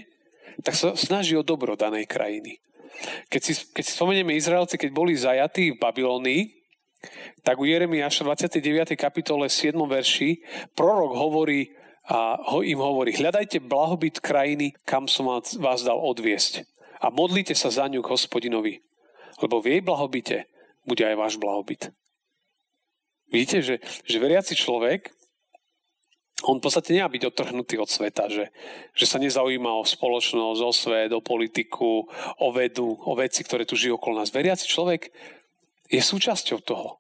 tak 0.64 0.80
sa 0.80 0.96
snaží 0.96 1.36
o 1.36 1.44
dobro 1.44 1.76
danej 1.76 2.08
krajiny. 2.08 2.64
Keď 3.28 3.42
si, 3.42 3.54
keď 3.74 3.84
si 3.84 3.92
spomenieme 3.94 4.38
Izraelci, 4.38 4.78
keď 4.78 4.92
boli 4.94 5.14
zajatí 5.18 5.74
v 5.74 5.82
Babylonii, 5.82 6.42
tak 7.44 7.60
u 7.60 7.68
Jeremiáša 7.68 8.24
29. 8.24 8.96
kapitole 8.96 9.52
7. 9.52 9.76
verši 9.76 10.40
prorok 10.72 11.20
hovorí 11.20 11.76
a 12.04 12.36
ho, 12.52 12.60
im 12.60 12.84
hovorí, 12.84 13.16
hľadajte 13.16 13.64
blahobyt 13.64 14.20
krajiny, 14.20 14.76
kam 14.84 15.08
som 15.08 15.32
vás 15.40 15.80
dal 15.88 15.96
odviesť 15.96 16.68
a 17.00 17.08
modlite 17.08 17.56
sa 17.56 17.72
za 17.72 17.88
ňu 17.88 18.04
k 18.04 18.12
hospodinovi, 18.12 18.84
lebo 19.40 19.64
v 19.64 19.80
jej 19.80 19.82
blahobite 19.84 20.38
bude 20.84 21.04
aj 21.04 21.16
váš 21.16 21.34
blahobyt. 21.40 21.96
Vidíte, 23.32 23.64
že, 23.64 23.76
že 24.04 24.18
veriaci 24.20 24.56
človek 24.56 25.16
on 26.44 26.60
v 26.60 26.64
podstate 26.68 26.92
nemá 26.92 27.08
byť 27.08 27.24
odtrhnutý 27.32 27.80
od 27.80 27.88
sveta, 27.88 28.28
že, 28.28 28.52
že 28.92 29.06
sa 29.08 29.16
nezaujíma 29.16 29.80
o 29.80 29.88
spoločnosť, 29.88 30.60
o 30.60 30.72
svet, 30.76 31.12
o 31.16 31.24
politiku, 31.24 32.04
o 32.40 32.48
vedu, 32.52 33.00
o 33.00 33.14
veci, 33.16 33.48
ktoré 33.48 33.64
tu 33.64 33.80
žijú 33.80 33.96
okolo 33.96 34.20
nás. 34.20 34.32
Veriaci 34.32 34.68
človek 34.68 35.08
je 35.88 36.02
súčasťou 36.04 36.60
toho. 36.64 37.00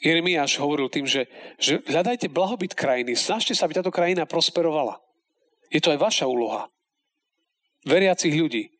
Jeremiáš 0.00 0.56
hovoril 0.56 0.88
tým, 0.88 1.04
že, 1.04 1.28
že 1.60 1.84
hľadajte 1.84 2.32
blahobyt 2.32 2.72
krajiny, 2.72 3.12
snažte 3.16 3.52
sa, 3.52 3.68
aby 3.68 3.76
táto 3.76 3.92
krajina 3.92 4.24
prosperovala. 4.24 4.96
Je 5.68 5.80
to 5.80 5.92
aj 5.92 6.00
vaša 6.00 6.24
úloha. 6.24 6.72
Veriacich 7.84 8.32
ľudí. 8.32 8.72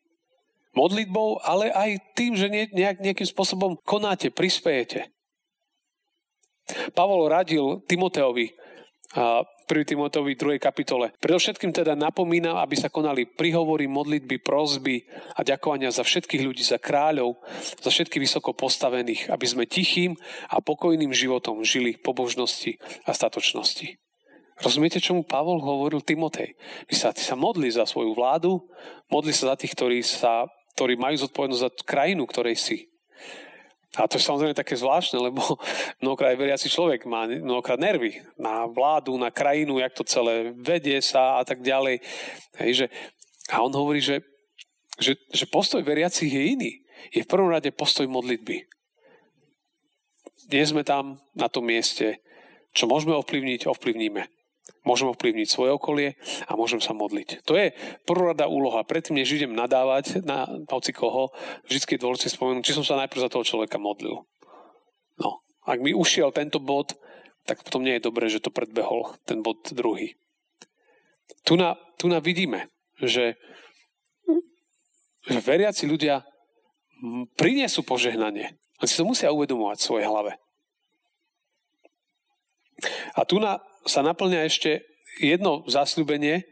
Modlitbou, 0.73 1.41
ale 1.45 1.69
aj 1.69 2.15
tým, 2.17 2.33
že 2.33 2.49
nejak, 2.49 2.97
nejakým 3.01 3.27
spôsobom 3.27 3.77
konáte, 3.85 4.33
prispejete. 4.33 5.13
Pavol 6.93 7.27
radil 7.31 7.83
Timoteovi, 7.85 8.61
a 9.11 9.43
1. 9.67 9.91
Timoteovi 9.91 10.39
2. 10.39 10.55
kapitole. 10.55 11.11
Predovšetkým 11.19 11.75
teda 11.75 11.99
napomínam, 11.99 12.55
aby 12.59 12.79
sa 12.79 12.87
konali 12.87 13.27
prihovory, 13.27 13.87
modlitby, 13.87 14.39
prozby 14.39 15.03
a 15.35 15.43
ďakovania 15.43 15.91
za 15.91 16.07
všetkých 16.07 16.43
ľudí, 16.43 16.63
za 16.63 16.79
kráľov, 16.79 17.39
za 17.79 17.91
všetkých 17.91 18.23
vysoko 18.23 18.55
postavených, 18.55 19.27
aby 19.27 19.45
sme 19.47 19.67
tichým 19.67 20.15
a 20.47 20.63
pokojným 20.63 21.11
životom 21.11 21.63
žili 21.67 21.99
pobožnosti 21.99 22.79
a 23.03 23.11
statočnosti. 23.11 23.99
Rozumiete, 24.61 25.03
čomu 25.03 25.27
Pavol 25.27 25.59
hovoril 25.59 26.05
Timotej? 26.05 26.55
Ty 26.87 26.95
sa, 26.95 27.07
ty 27.11 27.19
sa 27.25 27.35
modli 27.35 27.67
za 27.67 27.83
svoju 27.83 28.13
vládu, 28.15 28.63
modli 29.09 29.33
sa 29.33 29.51
za 29.51 29.55
tých, 29.57 29.73
ktorí, 29.73 29.99
sa, 30.05 30.47
ktorí 30.77 30.95
majú 30.95 31.17
zodpovednosť 31.19 31.63
za 31.65 31.71
krajinu, 31.83 32.23
ktorej 32.29 32.55
si. 32.55 32.77
A 33.99 34.07
to 34.07 34.15
je 34.15 34.23
samozrejme 34.23 34.55
také 34.55 34.79
zvláštne, 34.79 35.19
lebo 35.19 35.43
mnohokrát 36.03 36.31
veriaci 36.39 36.71
človek 36.71 37.03
má 37.03 37.27
mnohokrát 37.27 37.75
nervy 37.75 38.23
na 38.39 38.63
vládu, 38.63 39.19
na 39.19 39.27
krajinu, 39.27 39.83
jak 39.83 39.91
to 39.91 40.07
celé 40.07 40.55
vedie 40.55 40.95
sa 41.03 41.39
a 41.39 41.43
tak 41.43 41.59
ďalej. 41.59 41.99
Hej, 42.63 42.71
že, 42.73 42.85
a 43.51 43.59
on 43.59 43.73
hovorí, 43.75 43.99
že, 43.99 44.23
že, 44.95 45.19
že 45.27 45.43
postoj 45.43 45.83
veriacich 45.83 46.31
je 46.31 46.43
iný. 46.55 46.71
Je 47.11 47.25
v 47.25 47.31
prvom 47.31 47.51
rade 47.51 47.67
postoj 47.75 48.07
modlitby. 48.07 48.63
Nie 50.51 50.63
sme 50.67 50.87
tam 50.87 51.19
na 51.35 51.51
tom 51.51 51.67
mieste. 51.67 52.23
Čo 52.71 52.87
môžeme 52.87 53.15
ovplyvniť, 53.19 53.67
ovplyvníme. 53.67 54.23
Môžem 54.81 55.13
ovplyvniť 55.13 55.47
svoje 55.49 55.73
okolie 55.73 56.17
a 56.49 56.57
môžem 56.57 56.81
sa 56.81 56.97
modliť. 56.97 57.45
To 57.45 57.53
je 57.53 57.69
prvorada 58.05 58.49
úloha. 58.49 58.81
Predtým, 58.81 59.21
než 59.21 59.29
idem 59.33 59.53
nadávať 59.53 60.25
na 60.25 60.49
hoci 60.69 60.89
koho, 60.89 61.29
vždy 61.69 61.97
je 61.97 62.01
dôležité 62.01 62.33
spomenúť, 62.33 62.65
či 62.65 62.77
som 62.77 62.85
sa 62.85 62.97
najprv 62.97 63.21
za 63.21 63.29
toho 63.29 63.45
človeka 63.45 63.77
modlil. 63.77 64.25
No, 65.21 65.45
ak 65.69 65.77
mi 65.85 65.93
ušiel 65.93 66.33
tento 66.33 66.57
bod, 66.57 66.97
tak 67.45 67.61
potom 67.61 67.85
nie 67.85 67.97
je 67.97 68.05
dobré, 68.05 68.25
že 68.29 68.41
to 68.41 68.53
predbehol 68.53 69.13
ten 69.25 69.45
bod 69.45 69.61
druhý. 69.69 70.17
Tu 71.45 71.57
na, 71.57 71.77
tu 71.97 72.09
na 72.09 72.17
vidíme, 72.17 72.69
že, 73.01 73.37
že 75.25 75.39
veriaci 75.41 75.89
ľudia 75.89 76.25
priniesú 77.37 77.81
požehnanie. 77.81 78.57
Oni 78.81 78.89
si 78.89 78.97
to 78.97 79.05
musia 79.05 79.33
uvedomovať 79.33 79.77
v 79.77 79.87
svojej 79.89 80.09
hlave. 80.09 80.41
A 83.13 83.21
tu 83.25 83.37
na, 83.37 83.61
sa 83.85 84.05
naplňa 84.05 84.45
ešte 84.45 84.85
jedno 85.21 85.65
zasľúbenie, 85.65 86.45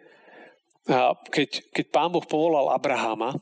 keď, 1.29 1.49
keď 1.73 1.85
pán 1.93 2.09
Boh 2.09 2.25
povolal 2.25 2.73
Abraháma, 2.73 3.37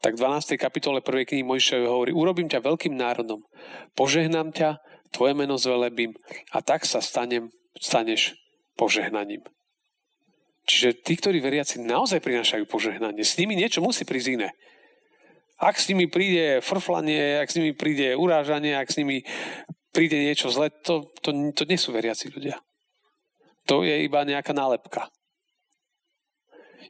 tak 0.00 0.16
v 0.16 0.22
12. 0.24 0.56
kapitole 0.56 1.04
1. 1.04 1.28
knihy 1.28 1.44
Mojšejovej 1.44 1.90
hovorí, 1.90 2.10
urobím 2.16 2.48
ťa 2.48 2.64
veľkým 2.64 2.96
národom, 2.96 3.44
požehnám 3.92 4.54
ťa, 4.54 4.80
tvoje 5.10 5.34
meno 5.34 5.58
zvelebím 5.58 6.14
a 6.54 6.62
tak 6.62 6.86
sa 6.86 7.02
stanem, 7.02 7.50
staneš 7.76 8.38
požehnaním. 8.78 9.42
Čiže 10.70 11.02
tí, 11.02 11.18
ktorí 11.18 11.42
veriaci 11.42 11.82
naozaj 11.82 12.22
prinášajú 12.22 12.64
požehnanie, 12.70 13.26
s 13.26 13.34
nimi 13.36 13.58
niečo 13.58 13.82
musí 13.82 14.06
prísť 14.06 14.28
iné. 14.38 14.48
Ak 15.60 15.76
s 15.76 15.90
nimi 15.90 16.06
príde 16.06 16.62
frflanie, 16.62 17.42
ak 17.42 17.50
s 17.50 17.58
nimi 17.58 17.74
príde 17.74 18.14
urážanie, 18.14 18.78
ak 18.78 18.88
s 18.88 18.96
nimi 19.02 19.26
príde 19.90 20.16
niečo 20.16 20.48
zle, 20.48 20.70
to, 20.70 21.10
to, 21.20 21.34
to 21.52 21.62
nie 21.66 21.76
sú 21.76 21.90
veriaci 21.90 22.30
ľudia. 22.30 22.56
To 23.70 23.86
je 23.86 24.02
iba 24.02 24.26
nejaká 24.26 24.50
nálepka. 24.50 25.06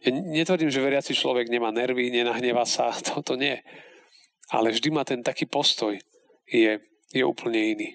Ja 0.00 0.10
netvrdím, 0.16 0.72
že 0.72 0.80
veriaci 0.80 1.12
človek 1.12 1.52
nemá 1.52 1.68
nervy, 1.68 2.08
nenahneva 2.08 2.64
sa, 2.64 2.88
to, 3.26 3.36
nie. 3.36 3.60
Ale 4.48 4.72
vždy 4.72 4.88
má 4.88 5.04
ten 5.04 5.20
taký 5.20 5.44
postoj, 5.44 6.00
je, 6.48 6.72
je 7.12 7.22
úplne 7.22 7.60
iný. 7.60 7.88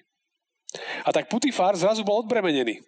A 1.01 1.09
tak 1.09 1.33
Putifár 1.33 1.73
zrazu 1.73 2.05
bol 2.05 2.21
odbremenený. 2.21 2.85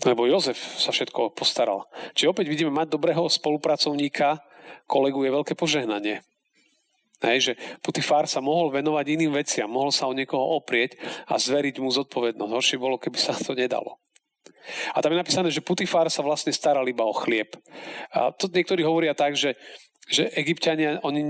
Lebo 0.00 0.24
Jozef 0.24 0.56
sa 0.56 0.94
všetko 0.94 1.36
postaral. 1.36 1.84
Čiže 2.16 2.32
opäť 2.32 2.46
vidíme, 2.48 2.72
mať 2.72 2.96
dobrého 2.96 3.28
spolupracovníka, 3.28 4.40
kolegu 4.88 5.26
je 5.26 5.36
veľké 5.36 5.52
požehnanie. 5.58 6.24
Hej, 7.20 7.52
že 7.52 7.52
Putifár 7.84 8.24
sa 8.24 8.40
mohol 8.40 8.72
venovať 8.72 9.04
iným 9.12 9.36
veciam, 9.36 9.68
mohol 9.68 9.92
sa 9.92 10.08
o 10.08 10.16
niekoho 10.16 10.56
oprieť 10.56 10.96
a 11.28 11.36
zveriť 11.36 11.76
mu 11.84 11.92
zodpovednosť. 11.92 12.52
Horšie 12.52 12.78
bolo, 12.80 12.96
keby 12.96 13.18
sa 13.20 13.36
to 13.36 13.52
nedalo. 13.52 14.00
A 14.96 15.04
tam 15.04 15.12
je 15.12 15.20
napísané, 15.20 15.48
že 15.52 15.64
Putifár 15.64 16.08
sa 16.08 16.24
vlastne 16.24 16.52
staral 16.52 16.88
iba 16.88 17.04
o 17.04 17.12
chlieb. 17.12 17.52
A 18.12 18.32
to 18.32 18.48
niektorí 18.48 18.80
hovoria 18.80 19.12
tak, 19.12 19.36
že, 19.36 19.52
že 20.08 20.32
egyptiania, 20.32 20.96
oni 21.04 21.20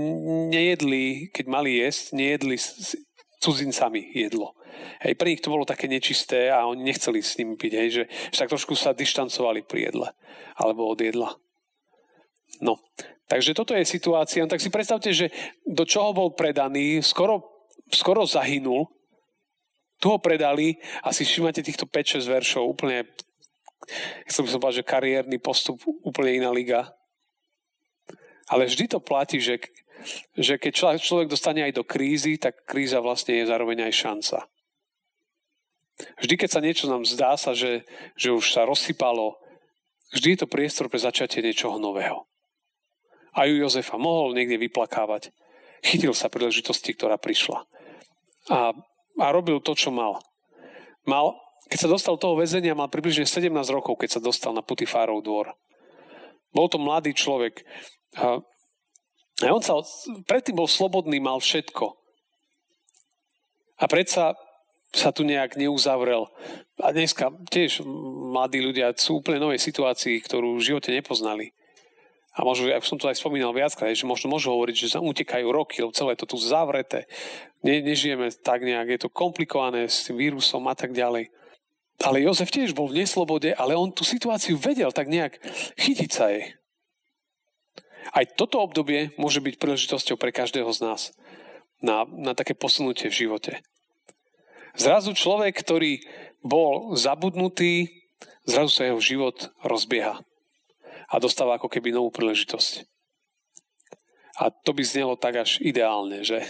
nejedli, 0.51 1.27
keď 1.35 1.45
mali 1.51 1.83
jesť, 1.83 2.15
nejedli 2.15 2.55
s 2.55 2.95
cudzincami 3.43 4.15
jedlo. 4.15 4.55
Hej, 5.03 5.19
pre 5.19 5.33
nich 5.33 5.43
to 5.43 5.51
bolo 5.51 5.67
také 5.67 5.91
nečisté 5.91 6.47
a 6.47 6.63
oni 6.69 6.87
nechceli 6.87 7.19
s 7.19 7.35
nimi 7.35 7.59
piť, 7.59 7.73
hej, 7.75 7.89
že, 7.91 8.03
že 8.31 8.37
tak 8.45 8.53
trošku 8.53 8.77
sa 8.77 8.95
dištancovali 8.95 9.67
pri 9.67 9.91
jedle 9.91 10.07
alebo 10.55 10.87
od 10.87 10.99
jedla. 11.01 11.35
No, 12.61 12.77
takže 13.31 13.55
toto 13.55 13.71
je 13.71 13.87
situácia. 13.87 14.43
Tak 14.43 14.59
si 14.59 14.67
predstavte, 14.67 15.15
že 15.15 15.31
do 15.63 15.87
čoho 15.87 16.11
bol 16.11 16.35
predaný, 16.35 16.99
skoro, 16.99 17.63
skoro 17.87 18.27
zahynul, 18.27 18.91
tu 20.03 20.11
ho 20.11 20.19
predali 20.19 20.75
a 20.99 21.15
si 21.15 21.23
všimate 21.23 21.63
týchto 21.63 21.87
5-6 21.87 22.27
veršov, 22.27 22.67
úplne, 22.67 23.07
chcel 24.27 24.43
by 24.43 24.49
som 24.51 24.59
povedať, 24.59 24.83
že 24.83 24.91
kariérny 24.91 25.37
postup, 25.39 25.79
úplne 26.03 26.43
iná 26.43 26.51
liga. 26.51 26.91
Ale 28.51 28.67
vždy 28.67 28.91
to 28.91 28.99
platí, 28.99 29.39
že, 29.39 29.63
že 30.35 30.59
keď 30.59 30.99
človek 30.99 31.31
dostane 31.31 31.63
aj 31.63 31.71
do 31.71 31.87
krízy, 31.87 32.35
tak 32.35 32.67
kríza 32.67 32.99
vlastne 32.99 33.39
je 33.39 33.47
zároveň 33.47 33.87
aj 33.87 33.93
šanca. 33.95 34.37
Vždy, 36.19 36.33
keď 36.35 36.49
sa 36.51 36.59
niečo 36.59 36.89
nám 36.91 37.07
zdá 37.07 37.39
sa, 37.39 37.55
že, 37.55 37.87
že 38.19 38.33
už 38.33 38.51
sa 38.51 38.67
rozsypalo, 38.67 39.39
vždy 40.11 40.35
je 40.35 40.39
to 40.43 40.51
priestor 40.51 40.91
pre 40.91 40.99
začatie 40.99 41.39
niečoho 41.39 41.79
nového. 41.79 42.27
A 43.31 43.47
ju 43.47 43.63
Jozefa 43.63 43.95
mohol 43.95 44.35
niekde 44.35 44.59
vyplakávať. 44.59 45.31
Chytil 45.81 46.11
sa 46.13 46.27
príležitosti, 46.27 46.93
ktorá 46.93 47.15
prišla. 47.15 47.63
A, 48.51 48.75
a 49.17 49.25
robil 49.31 49.63
to, 49.63 49.73
čo 49.73 49.89
mal. 49.89 50.19
Mal, 51.07 51.33
keď 51.71 51.87
sa 51.87 51.89
dostal 51.89 52.15
toho 52.19 52.35
väzenia, 52.35 52.77
mal 52.77 52.91
približne 52.91 53.23
17 53.23 53.47
rokov, 53.71 53.97
keď 53.97 54.19
sa 54.19 54.21
dostal 54.21 54.51
na 54.51 54.61
Putifárov 54.61 55.23
dvor. 55.23 55.55
Bol 56.51 56.67
to 56.67 56.77
mladý 56.77 57.15
človek. 57.15 57.63
A, 58.19 58.43
a 59.41 59.49
on 59.49 59.63
sa, 59.63 59.79
predtým 60.27 60.59
bol 60.59 60.67
slobodný, 60.67 61.23
mal 61.23 61.39
všetko. 61.39 61.95
A 63.81 63.87
predsa 63.87 64.35
sa 64.91 65.09
tu 65.15 65.23
nejak 65.23 65.55
neuzavrel. 65.55 66.27
A 66.83 66.91
dneska 66.91 67.31
tiež 67.47 67.81
mladí 68.35 68.59
ľudia 68.59 68.91
sú 68.99 69.23
úplne 69.23 69.39
novej 69.39 69.63
situácii, 69.63 70.19
ktorú 70.21 70.59
v 70.59 70.65
živote 70.67 70.91
nepoznali. 70.91 71.55
A 72.31 72.47
možno, 72.47 72.71
ako 72.71 72.87
som 72.87 72.99
to 72.99 73.11
aj 73.11 73.19
spomínal 73.19 73.51
viackrát, 73.51 73.91
že 73.91 74.07
možno 74.07 74.31
môžu 74.31 74.55
hovoriť, 74.55 74.75
že 74.87 74.91
sa 74.95 75.03
utekajú 75.03 75.51
roky, 75.51 75.83
lebo 75.83 75.91
celé 75.91 76.15
to 76.15 76.23
tu 76.23 76.39
zavreté. 76.39 77.03
Ne, 77.59 77.83
nežijeme 77.83 78.31
tak 78.31 78.63
nejak, 78.63 78.87
je 78.87 78.99
to 79.03 79.09
komplikované 79.11 79.91
s 79.91 80.07
tým 80.07 80.15
vírusom 80.15 80.63
a 80.71 80.75
tak 80.75 80.95
ďalej. 80.95 81.27
Ale 82.01 82.23
Jozef 82.23 82.47
tiež 82.47 82.71
bol 82.71 82.87
v 82.87 83.03
neslobode, 83.03 83.51
ale 83.51 83.75
on 83.75 83.91
tú 83.91 84.07
situáciu 84.07 84.55
vedel 84.55 84.95
tak 84.95 85.11
nejak 85.11 85.43
chytiť 85.75 86.09
sa 86.09 86.31
jej. 86.31 86.55
Aj 88.15 88.25
toto 88.25 88.63
obdobie 88.63 89.11
môže 89.19 89.43
byť 89.43 89.59
príležitosťou 89.59 90.15
pre 90.15 90.31
každého 90.31 90.71
z 90.71 90.79
nás 90.87 91.01
na, 91.83 92.07
na 92.07 92.31
také 92.31 92.55
posunutie 92.55 93.11
v 93.11 93.27
živote. 93.27 93.59
Zrazu 94.79 95.11
človek, 95.11 95.51
ktorý 95.51 95.99
bol 96.41 96.95
zabudnutý, 96.95 97.91
zrazu 98.47 98.71
sa 98.71 98.87
jeho 98.87 99.03
život 99.03 99.51
rozbieha 99.61 100.23
a 101.11 101.15
dostáva 101.19 101.59
ako 101.59 101.67
keby 101.67 101.91
novú 101.91 102.09
príležitosť. 102.09 102.87
A 104.39 104.49
to 104.49 104.71
by 104.71 104.81
znelo 104.81 105.19
tak 105.19 105.43
až 105.43 105.59
ideálne, 105.59 106.23
že? 106.23 106.41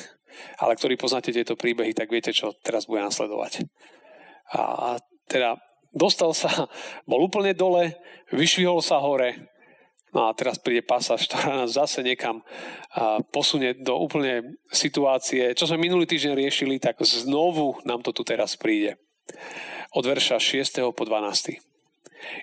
Ale 0.61 0.77
ktorí 0.77 0.95
poznáte 0.95 1.33
tieto 1.33 1.59
príbehy, 1.59 1.91
tak 1.91 2.07
viete, 2.07 2.31
čo 2.31 2.55
teraz 2.63 2.87
bude 2.87 3.03
nasledovať. 3.03 3.67
A 4.55 4.95
teda 5.27 5.59
dostal 5.91 6.31
sa, 6.31 6.47
bol 7.09 7.25
úplne 7.25 7.57
dole, 7.57 7.97
vyšvihol 8.31 8.79
sa 8.79 9.01
hore, 9.01 9.51
No 10.11 10.27
a 10.27 10.35
teraz 10.35 10.59
príde 10.59 10.83
pasáž, 10.83 11.23
ktorá 11.31 11.63
nás 11.63 11.71
zase 11.71 12.03
niekam 12.03 12.43
posunie 13.31 13.79
do 13.79 13.95
úplne 13.95 14.59
situácie. 14.67 15.55
Čo 15.55 15.71
sme 15.71 15.87
minulý 15.87 16.03
týždeň 16.03 16.35
riešili, 16.35 16.83
tak 16.83 16.99
znovu 16.99 17.79
nám 17.87 18.03
to 18.03 18.11
tu 18.11 18.27
teraz 18.27 18.59
príde. 18.59 18.99
Od 19.95 20.03
verša 20.03 20.35
6. 20.35 20.91
po 20.91 21.03
12. 21.07 21.63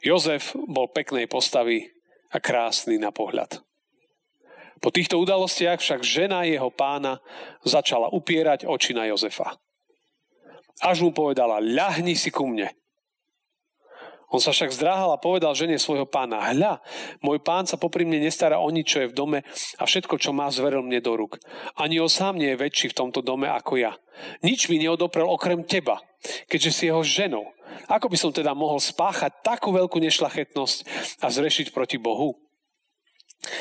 Jozef 0.00 0.56
bol 0.64 0.88
peknej 0.88 1.28
postavy, 1.28 1.92
a 2.28 2.36
krásny 2.40 3.00
na 3.00 3.08
pohľad. 3.12 3.60
Po 4.78 4.94
týchto 4.94 5.18
udalostiach 5.18 5.82
však 5.82 6.06
žena 6.06 6.46
jeho 6.46 6.70
pána 6.70 7.18
začala 7.66 8.14
upierať 8.14 8.62
oči 8.62 8.94
na 8.94 9.10
Jozefa. 9.10 9.58
Až 10.78 11.02
mu 11.02 11.10
povedala, 11.10 11.58
ľahni 11.58 12.14
si 12.14 12.30
ku 12.30 12.46
mne. 12.46 12.70
On 14.28 14.40
sa 14.40 14.52
však 14.52 14.76
zdráhal 14.76 15.08
a 15.16 15.20
povedal 15.20 15.56
žene 15.56 15.80
svojho 15.80 16.04
pána, 16.04 16.52
hľa, 16.52 16.84
môj 17.24 17.40
pán 17.40 17.64
sa 17.64 17.80
popri 17.80 18.04
mne 18.04 18.28
nestará 18.28 18.60
o 18.60 18.68
nič, 18.68 18.84
čo 18.92 18.98
je 19.00 19.10
v 19.10 19.16
dome 19.16 19.38
a 19.80 19.82
všetko, 19.88 20.20
čo 20.20 20.36
má, 20.36 20.52
zveril 20.52 20.84
mne 20.84 21.00
do 21.00 21.16
ruk. 21.16 21.40
Ani 21.80 21.96
on 21.96 22.12
sám 22.12 22.36
nie 22.36 22.52
je 22.52 22.60
väčší 22.60 22.92
v 22.92 22.98
tomto 22.98 23.24
dome 23.24 23.48
ako 23.48 23.80
ja. 23.80 23.96
Nič 24.44 24.68
mi 24.68 24.76
neodoprel 24.76 25.24
okrem 25.24 25.64
teba, 25.64 26.04
keďže 26.44 26.70
si 26.70 26.82
jeho 26.92 27.00
ženou. 27.00 27.48
Ako 27.88 28.12
by 28.12 28.16
som 28.20 28.32
teda 28.32 28.52
mohol 28.52 28.80
spáchať 28.80 29.40
takú 29.40 29.72
veľkú 29.72 29.96
nešlachetnosť 29.96 30.78
a 31.24 31.26
zrešiť 31.32 31.72
proti 31.72 31.96
Bohu? 31.96 32.36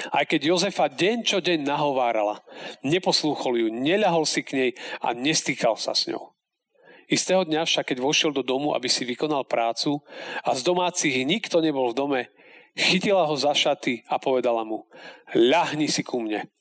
Aj 0.09 0.25
keď 0.25 0.51
Jozefa 0.51 0.89
deň 0.89 1.17
čo 1.21 1.38
deň 1.38 1.63
nahovárala, 1.63 2.41
neposlúchol 2.81 3.62
ju, 3.62 3.67
neľahol 3.69 4.25
si 4.25 4.41
k 4.41 4.50
nej 4.57 4.71
a 5.00 5.13
nestýkal 5.13 5.77
sa 5.77 5.93
s 5.93 6.09
ňou. 6.09 6.37
Istého 7.07 7.47
dňa 7.47 7.63
však, 7.63 7.95
keď 7.95 7.97
vošiel 8.03 8.31
do 8.35 8.43
domu, 8.43 8.75
aby 8.75 8.91
si 8.91 9.07
vykonal 9.07 9.48
prácu 9.48 10.03
a 10.43 10.51
z 10.51 10.61
domácich 10.67 11.24
nikto 11.24 11.63
nebol 11.63 11.96
v 11.96 11.98
dome, 11.98 12.22
chytila 12.75 13.24
ho 13.24 13.35
za 13.39 13.55
šaty 13.55 14.03
a 14.11 14.20
povedala 14.20 14.67
mu, 14.67 14.83
ľahni 15.31 15.87
si 15.87 16.03
ku 16.03 16.20
mne. 16.20 16.51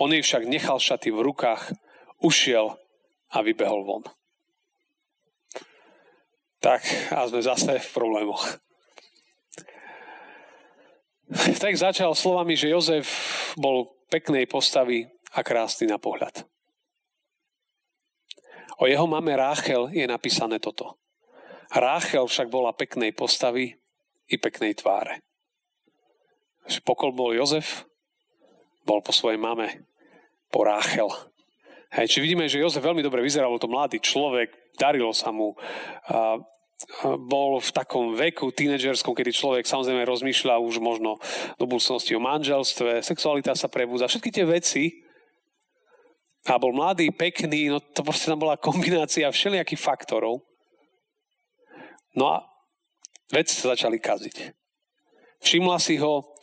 On 0.00 0.08
jej 0.08 0.24
však 0.24 0.48
nechal 0.48 0.80
šaty 0.80 1.12
v 1.12 1.20
rukách, 1.20 1.76
ušiel 2.24 2.80
a 3.28 3.44
vybehol 3.44 3.84
von. 3.84 4.04
Tak 6.64 6.80
a 7.12 7.28
sme 7.28 7.44
zase 7.44 7.76
v 7.76 7.90
problémoch. 7.92 8.56
Tak 11.60 11.76
začal 11.76 12.16
slovami, 12.16 12.56
že 12.56 12.72
Jozef 12.72 13.08
bol 13.60 13.92
peknej 14.08 14.48
postavy 14.48 15.08
a 15.36 15.44
krásny 15.44 15.92
na 15.92 16.00
pohľad. 16.00 16.48
O 18.78 18.90
jeho 18.90 19.06
mame 19.06 19.36
Ráchel 19.38 19.90
je 19.94 20.06
napísané 20.06 20.58
toto. 20.58 20.98
Ráchel 21.70 22.26
však 22.26 22.50
bola 22.50 22.74
peknej 22.74 23.14
postavy 23.14 23.74
i 24.30 24.36
peknej 24.38 24.74
tváre. 24.78 25.22
Pokol 26.82 27.12
bol 27.12 27.36
Jozef, 27.36 27.84
bol 28.88 29.04
po 29.04 29.12
svojej 29.12 29.36
mame, 29.36 29.84
po 30.48 30.64
Ráchel. 30.64 31.08
Hej, 31.94 32.10
či 32.10 32.18
vidíme, 32.24 32.48
že 32.50 32.58
Jozef 32.58 32.82
veľmi 32.82 33.04
dobre 33.04 33.22
vyzeral, 33.22 33.52
bol 33.52 33.62
to 33.62 33.70
mladý 33.70 34.00
človek, 34.00 34.74
darilo 34.74 35.12
sa 35.14 35.30
mu, 35.30 35.54
a, 36.08 36.40
bol 37.04 37.62
v 37.62 37.70
takom 37.70 38.18
veku 38.18 38.50
tínedžerskom, 38.50 39.14
kedy 39.14 39.30
človek 39.30 39.64
samozrejme 39.64 40.02
rozmýšľa 40.02 40.58
už 40.58 40.82
možno 40.82 41.22
do 41.56 41.64
budúcnosti 41.70 42.16
o 42.18 42.20
manželstve, 42.20 43.00
sexualita 43.00 43.54
sa 43.54 43.70
prebúza, 43.70 44.10
všetky 44.10 44.30
tie 44.34 44.44
veci, 44.44 45.03
a 46.44 46.60
bol 46.60 46.76
mladý, 46.76 47.08
pekný, 47.08 47.72
no 47.72 47.80
to 47.80 48.04
proste 48.04 48.28
tam 48.28 48.44
bola 48.44 48.60
kombinácia 48.60 49.24
všelijakých 49.32 49.80
faktorov. 49.80 50.44
No 52.14 52.24
a 52.28 52.44
veci 53.32 53.56
sa 53.56 53.72
začali 53.72 53.96
kaziť. 53.96 54.36
Všimla 55.40 55.76
si 55.80 55.96
ho 56.00 56.36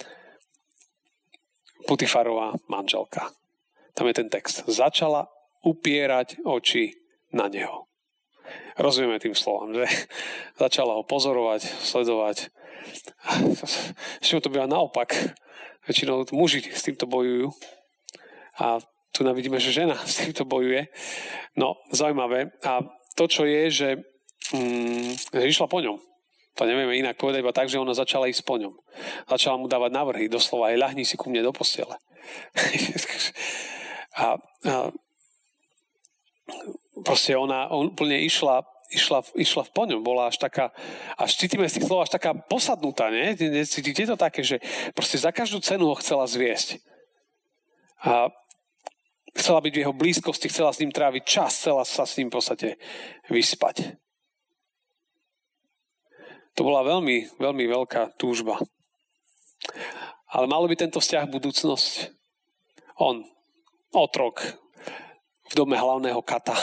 Putifarová 1.86 2.54
manželka. 2.70 3.34
Tam 3.98 4.06
je 4.06 4.14
ten 4.14 4.30
text. 4.30 4.66
Začala 4.70 5.26
upierať 5.66 6.42
oči 6.46 6.94
na 7.34 7.50
neho. 7.50 7.90
Rozumieme 8.78 9.22
tým 9.22 9.38
slovom, 9.38 9.74
že 9.74 9.86
začala 10.62 10.98
ho 10.98 11.04
pozorovať, 11.06 11.62
sledovať. 11.82 12.50
Ešte 14.22 14.42
to 14.42 14.54
býva 14.54 14.66
naopak. 14.66 15.14
Väčšinou 15.86 16.30
muži 16.34 16.62
s 16.70 16.86
týmto 16.86 17.10
bojujú. 17.10 17.50
A 18.62 18.82
tu 19.12 19.28
nám 19.28 19.36
vidíme, 19.36 19.60
že 19.60 19.76
žena 19.76 20.00
s 20.08 20.24
týmto 20.24 20.48
bojuje. 20.48 20.88
No, 21.56 21.76
zaujímavé. 21.92 22.56
A 22.64 22.80
to, 23.16 23.28
čo 23.28 23.44
je, 23.44 23.62
že, 23.72 23.90
mm, 24.56 25.36
že 25.36 25.52
išla 25.52 25.68
po 25.68 25.84
ňom. 25.84 26.00
To 26.60 26.68
nevieme 26.68 27.00
inak 27.00 27.16
povedať, 27.16 27.44
iba 27.44 27.56
tak, 27.56 27.72
že 27.72 27.80
ona 27.80 27.96
začala 27.96 28.28
ísť 28.28 28.44
po 28.44 28.60
ňom. 28.60 28.76
Začala 29.28 29.56
mu 29.56 29.72
dávať 29.72 29.92
návrhy, 29.96 30.28
doslova 30.28 30.72
aj 30.72 30.80
ľahni 30.80 31.04
si 31.08 31.16
ku 31.16 31.32
mne 31.32 31.48
do 31.48 31.56
postele. 31.56 31.96
a, 34.20 34.36
a 34.36 34.74
proste 37.08 37.36
ona 37.40 37.72
on 37.72 37.96
úplne 37.96 38.20
išla, 38.20 38.68
išla, 38.92 39.24
išla 39.36 39.64
po 39.72 39.88
ňom, 39.88 40.04
bola 40.04 40.28
až 40.28 40.44
taká, 40.44 40.76
až 41.16 41.40
cítime 41.40 41.68
z 41.72 41.80
tých 41.80 41.88
slov, 41.88 42.04
až 42.04 42.12
taká 42.12 42.36
posadnutá, 42.36 43.08
nie? 43.08 43.32
Cítite 43.64 44.04
to 44.04 44.20
také, 44.20 44.44
že 44.44 44.60
proste 44.92 45.16
za 45.16 45.32
každú 45.32 45.64
cenu 45.64 45.88
ho 45.88 45.96
chcela 46.00 46.28
zviesť. 46.28 46.84
A 48.04 48.28
Chcela 49.32 49.64
byť 49.64 49.74
v 49.74 49.82
jeho 49.86 49.94
blízkosti, 49.96 50.52
chcela 50.52 50.76
s 50.76 50.80
ním 50.84 50.92
tráviť 50.92 51.24
čas, 51.24 51.56
chcela 51.56 51.88
sa 51.88 52.04
s 52.04 52.20
ním 52.20 52.28
v 52.28 52.36
podstate 52.36 52.68
vyspať. 53.32 53.96
To 56.60 56.68
bola 56.68 56.84
veľmi, 56.84 57.40
veľmi 57.40 57.64
veľká 57.64 58.20
túžba. 58.20 58.60
Ale 60.32 60.52
malo 60.52 60.68
by 60.68 60.76
tento 60.76 61.00
vzťah 61.00 61.32
budúcnosť. 61.32 62.12
On, 63.00 63.24
otrok 63.96 64.44
v 65.52 65.54
dome 65.56 65.80
hlavného 65.80 66.20
kata, 66.24 66.56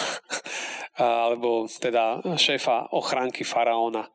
alebo 0.99 1.71
teda 1.71 2.21
šéfa 2.35 2.91
ochránky 2.91 3.47
faraóna. 3.47 4.11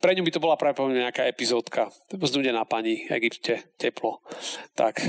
Pre 0.00 0.14
ňu 0.14 0.24
by 0.24 0.32
to 0.32 0.40
bola 0.40 0.56
práve 0.56 0.80
nejaká 0.80 1.26
epizódka. 1.28 1.90
Znudená 2.10 2.64
pani, 2.64 3.04
Egypte, 3.10 3.74
teplo. 3.76 4.22
Tak 4.78 5.02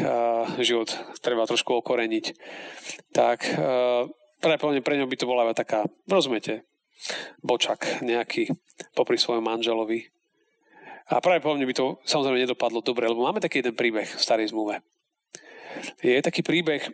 život 0.59 0.91
treba 1.21 1.47
trošku 1.47 1.79
okoreniť. 1.79 2.25
Tak 3.15 3.39
práve 4.41 4.81
pre 4.81 4.97
ňu 4.97 5.05
by 5.07 5.17
to 5.17 5.29
bola 5.29 5.53
taká, 5.53 5.85
rozumiete, 6.09 6.65
bočak 7.45 8.01
nejaký 8.01 8.51
popri 8.97 9.15
svojom 9.21 9.45
manželovi. 9.45 10.09
A 11.11 11.19
práve 11.19 11.43
po 11.43 11.51
mne 11.53 11.67
by 11.67 11.75
to 11.75 11.99
samozrejme 12.07 12.39
nedopadlo 12.45 12.79
dobre, 12.81 13.09
lebo 13.09 13.25
máme 13.25 13.43
taký 13.43 13.59
jeden 13.59 13.75
príbeh 13.75 14.07
v 14.07 14.21
starej 14.21 14.53
zmluve. 14.53 14.79
Je 16.03 16.19
taký 16.23 16.43
príbeh, 16.43 16.87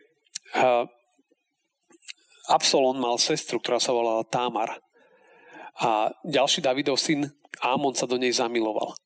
Absalon 2.47 2.97
mal 2.97 3.19
sestru, 3.19 3.59
ktorá 3.59 3.77
sa 3.77 3.91
volala 3.91 4.23
Támar. 4.27 4.79
A 5.77 6.09
ďalší 6.25 6.63
Davidov 6.63 6.97
syn 6.97 7.29
Ámon 7.61 7.93
sa 7.93 8.09
do 8.09 8.17
nej 8.17 8.33
zamiloval. 8.33 8.97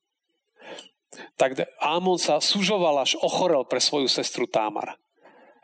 Tak 1.35 1.59
Ámon 1.83 2.15
sa 2.15 2.39
sužoval 2.39 3.03
až 3.03 3.19
ochorel 3.19 3.67
pre 3.67 3.83
svoju 3.83 4.07
sestru 4.07 4.47
Támar. 4.47 4.95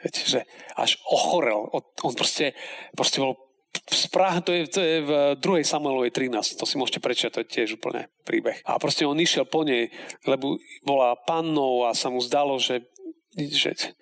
Viete, 0.04 0.22
že 0.28 0.42
až 0.76 1.00
ochorel. 1.08 1.72
On 2.04 2.14
proste, 2.14 2.54
proste 2.94 3.24
bol 3.24 3.48
Spráha, 3.88 4.44
to 4.44 4.52
je, 4.52 4.68
to 4.68 4.80
je 4.84 4.98
v 5.06 5.12
2. 5.40 5.64
Samuelovej 5.64 6.12
13, 6.12 6.60
to 6.60 6.66
si 6.68 6.76
môžete 6.76 7.00
prečítať, 7.00 7.32
to 7.32 7.42
je 7.46 7.48
tiež 7.48 7.70
úplne 7.80 8.12
príbeh. 8.28 8.60
A 8.68 8.76
proste 8.82 9.08
on 9.08 9.16
išiel 9.16 9.48
po 9.48 9.64
nej, 9.64 9.94
lebo 10.28 10.60
bola 10.84 11.16
pannou 11.24 11.88
a 11.88 11.96
sa 11.96 12.12
mu 12.12 12.20
zdalo, 12.20 12.60
že, 12.60 12.84
že 13.38 13.94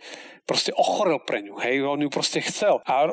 proste 0.46 0.72
ochorel 0.78 1.20
pre 1.20 1.42
ňu, 1.42 1.58
hej, 1.60 1.82
on 1.84 2.00
ju 2.00 2.10
proste 2.10 2.40
chcel. 2.46 2.80
A 2.86 3.10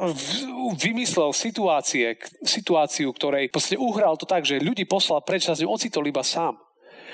vymyslel 0.76 1.32
situácie, 1.32 2.20
situáciu, 2.44 3.10
ktorej 3.10 3.48
proste 3.48 3.80
uhral 3.80 4.14
to 4.20 4.28
tak, 4.28 4.44
že 4.44 4.62
ľudí 4.62 4.84
poslal 4.84 5.24
preč 5.24 5.48
a 5.48 5.56
z 5.56 5.64
ňou 5.64 5.74
ocitol 5.74 6.06
iba 6.06 6.22
sám. 6.22 6.60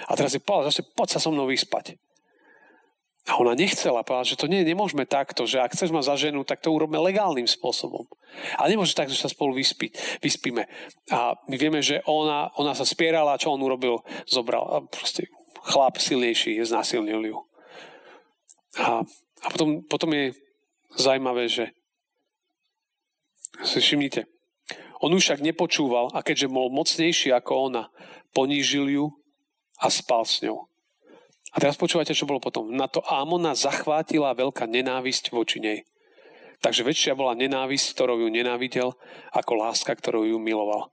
A 0.07 0.15
teraz 0.19 0.35
je 0.35 0.43
povedal, 0.43 0.75
že 0.75 0.85
poď 0.85 1.19
sa 1.19 1.23
so 1.23 1.31
mnou 1.31 1.47
vyspať. 1.47 1.97
A 3.29 3.37
ona 3.37 3.53
nechcela, 3.53 4.01
povedala, 4.01 4.25
že 4.25 4.41
to 4.41 4.49
nie, 4.49 4.65
nemôžeme 4.65 5.05
takto, 5.05 5.45
že 5.45 5.61
ak 5.61 5.77
chceš 5.77 5.93
ma 5.93 6.01
za 6.01 6.17
ženu, 6.17 6.49
tak 6.49 6.65
to 6.65 6.73
urobme 6.73 6.97
legálnym 6.97 7.45
spôsobom. 7.45 8.09
Ale 8.57 8.73
nemôže 8.73 8.97
tak, 8.97 9.13
že 9.13 9.21
sa 9.21 9.29
spolu 9.29 9.53
vyspí, 9.53 9.93
vyspíme. 10.25 10.65
A 11.13 11.37
my 11.45 11.57
vieme, 11.61 11.85
že 11.85 12.01
ona, 12.09 12.49
ona 12.57 12.73
sa 12.73 12.89
spierala, 12.89 13.37
čo 13.37 13.53
on 13.53 13.61
urobil, 13.61 14.01
zobral. 14.25 14.65
A 14.73 14.77
proste 14.81 15.29
chlap 15.61 16.01
silnejší, 16.01 16.57
znásilnil 16.65 17.21
ju. 17.21 17.48
A, 18.77 19.01
a 19.41 19.47
potom, 19.49 19.81
potom 19.89 20.13
je 20.13 20.37
zaujímavé, 21.01 21.49
že 21.49 21.73
si 23.65 23.81
všimnite, 23.81 24.29
on 25.01 25.15
už 25.15 25.23
však 25.25 25.41
nepočúval 25.47 26.11
a 26.13 26.21
keďže 26.21 26.53
bol 26.53 26.69
mocnejší 26.69 27.31
ako 27.33 27.73
ona, 27.73 27.85
ponížil 28.35 28.91
ju 28.91 29.05
a 29.79 29.89
spal 29.89 30.27
s 30.27 30.43
ňou. 30.43 30.67
A 31.55 31.57
teraz 31.63 31.81
počúvate, 31.81 32.13
čo 32.13 32.29
bolo 32.29 32.43
potom. 32.43 32.69
Na 32.69 32.91
to 32.91 33.01
Ámona 33.09 33.57
zachvátila 33.57 34.37
veľká 34.37 34.69
nenávisť 34.69 35.33
voči 35.33 35.65
nej. 35.65 35.79
Takže 36.59 36.83
väčšia 36.85 37.15
bola 37.15 37.39
nenávisť, 37.39 37.95
ktorou 37.95 38.21
ju 38.21 38.29
nenávidel, 38.29 38.93
ako 39.31 39.53
láska, 39.57 39.95
ktorou 39.95 40.27
ju 40.27 40.37
miloval. 40.43 40.91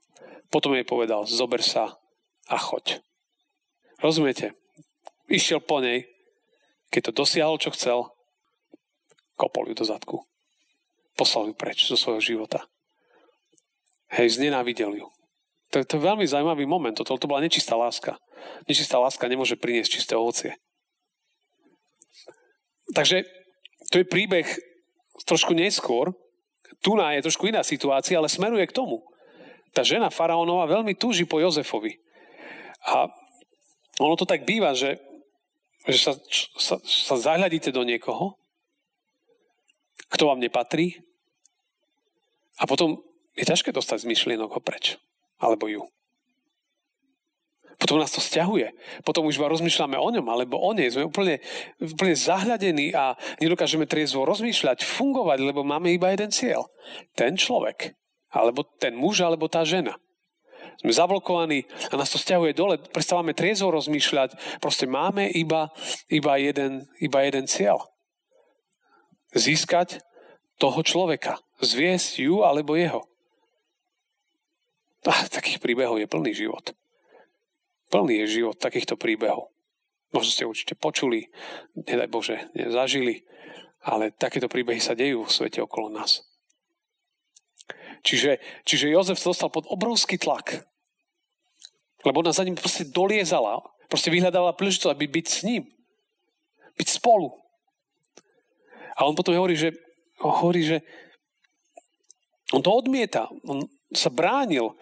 Potom 0.48 0.72
jej 0.78 0.86
povedal, 0.86 1.26
zober 1.26 1.60
sa 1.60 1.98
a 2.46 2.56
choď. 2.56 3.02
Rozumiete? 3.98 4.54
Išiel 5.26 5.58
po 5.58 5.82
nej, 5.82 6.06
keď 6.96 7.12
to 7.12 7.20
dosiahol, 7.20 7.60
čo 7.60 7.68
chcel, 7.76 8.08
kopol 9.36 9.68
ju 9.68 9.76
do 9.76 9.84
zadku. 9.84 10.24
Poslal 11.12 11.52
ju 11.52 11.54
preč 11.54 11.84
zo 11.84 11.92
svojho 11.92 12.24
života. 12.24 12.64
Hej, 14.16 14.40
znenávidel 14.40 14.96
ju. 14.96 15.06
To, 15.76 15.84
to 15.84 16.00
je 16.00 16.06
veľmi 16.08 16.24
zaujímavý 16.24 16.64
moment. 16.64 16.96
Toto 16.96 17.20
to 17.20 17.28
bola 17.28 17.44
nečistá 17.44 17.76
láska. 17.76 18.16
Nečistá 18.64 18.96
láska 18.96 19.28
nemôže 19.28 19.60
priniesť 19.60 19.92
čisté 19.92 20.16
ovocie. 20.16 20.56
Takže 22.96 23.28
to 23.92 24.00
je 24.00 24.08
príbeh 24.08 24.48
trošku 25.28 25.52
neskôr. 25.52 26.16
Tu 26.80 26.96
je 26.96 27.26
trošku 27.28 27.44
iná 27.44 27.60
situácia, 27.60 28.16
ale 28.16 28.32
smeruje 28.32 28.64
k 28.64 28.72
tomu. 28.72 29.04
Tá 29.76 29.84
žena 29.84 30.08
faraónova 30.08 30.64
veľmi 30.64 30.96
túži 30.96 31.28
po 31.28 31.44
Jozefovi. 31.44 31.92
A 32.88 33.10
ono 34.00 34.14
to 34.16 34.24
tak 34.24 34.48
býva, 34.48 34.72
že, 34.72 34.96
že 35.86 35.98
sa, 36.02 36.12
sa, 36.58 36.76
sa 36.82 37.14
zahľadíte 37.14 37.70
do 37.70 37.86
niekoho, 37.86 38.34
kto 40.10 40.30
vám 40.30 40.42
nepatrí 40.42 40.98
a 42.58 42.64
potom 42.64 42.98
je 43.36 43.44
ťažké 43.44 43.70
dostať 43.70 44.06
z 44.06 44.08
myšlienok 44.10 44.50
ho 44.56 44.60
preč 44.62 44.96
alebo 45.36 45.68
ju. 45.68 45.84
Potom 47.76 48.00
nás 48.00 48.08
to 48.08 48.24
stiahuje. 48.24 48.72
Potom 49.04 49.28
už 49.28 49.36
iba 49.36 49.52
rozmýšľame 49.52 50.00
o 50.00 50.08
ňom 50.08 50.26
alebo 50.32 50.56
o 50.56 50.72
nej. 50.72 50.88
Sme 50.88 51.04
úplne, 51.04 51.44
úplne 51.76 52.16
zahľadení 52.16 52.96
a 52.96 53.20
nedokážeme 53.36 53.84
triezvo 53.84 54.24
rozmýšľať, 54.24 54.80
fungovať, 54.80 55.38
lebo 55.44 55.60
máme 55.60 55.92
iba 55.92 56.08
jeden 56.08 56.32
cieľ. 56.32 56.72
Ten 57.12 57.36
človek. 57.36 57.92
Alebo 58.32 58.64
ten 58.80 58.96
muž, 58.96 59.20
alebo 59.20 59.44
tá 59.52 59.60
žena. 59.60 59.92
Sme 60.80 60.92
zablokovaní 60.92 61.64
a 61.88 61.94
nás 61.96 62.12
to 62.12 62.20
stiahuje 62.20 62.52
dole. 62.52 62.76
Prestávame 62.78 63.32
triezvo 63.32 63.72
rozmýšľať. 63.72 64.60
Proste 64.60 64.84
máme 64.84 65.28
iba, 65.32 65.72
iba, 66.12 66.36
jeden, 66.36 66.86
iba 67.00 67.18
jeden 67.24 67.48
cieľ. 67.48 67.80
Získať 69.32 70.04
toho 70.60 70.80
človeka. 70.84 71.40
Zviesť 71.60 72.20
ju 72.20 72.44
alebo 72.44 72.76
jeho. 72.76 73.04
A 75.06 75.24
takých 75.30 75.62
príbehov 75.62 76.02
je 76.02 76.10
plný 76.10 76.32
život. 76.34 76.74
Plný 77.88 78.26
je 78.26 78.42
život 78.42 78.58
takýchto 78.58 78.98
príbehov. 78.98 79.54
Možno 80.10 80.30
ste 80.34 80.48
určite 80.48 80.74
počuli, 80.74 81.30
nedaj 81.74 82.10
Bože, 82.10 82.36
zažili, 82.54 83.22
ale 83.86 84.10
takéto 84.10 84.50
príbehy 84.50 84.82
sa 84.82 84.98
dejú 84.98 85.22
v 85.22 85.34
svete 85.34 85.62
okolo 85.62 85.94
nás. 85.94 86.26
Čiže, 88.02 88.38
čiže 88.66 88.92
Jozef 88.92 89.20
sa 89.20 89.30
dostal 89.32 89.50
pod 89.52 89.68
obrovský 89.68 90.18
tlak. 90.18 90.66
Lebo 92.04 92.22
ona 92.22 92.34
za 92.34 92.44
ním 92.44 92.54
proste 92.54 92.86
doliezala. 92.86 93.62
Proste 93.86 94.10
vyhľadávala 94.10 94.54
príležitosť, 94.54 94.92
aby 94.94 95.06
byť 95.06 95.26
s 95.26 95.40
ním. 95.46 95.62
Byť 96.76 96.88
spolu. 97.00 97.34
A 98.96 99.04
on 99.04 99.14
potom 99.14 99.36
hovorí, 99.36 99.58
že, 99.58 99.74
hovorí, 100.22 100.62
že 100.64 100.80
on 102.54 102.62
to 102.62 102.70
odmieta. 102.70 103.26
On 103.44 103.66
sa 103.90 104.08
bránil. 104.08 104.74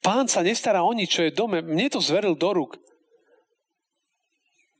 Pán 0.00 0.30
sa 0.30 0.46
nestará 0.46 0.86
o 0.86 0.92
nič, 0.94 1.10
čo 1.10 1.26
je 1.26 1.34
dome. 1.34 1.58
Mne 1.60 1.90
to 1.90 1.98
zveril 1.98 2.38
do 2.38 2.54
rúk. 2.54 2.78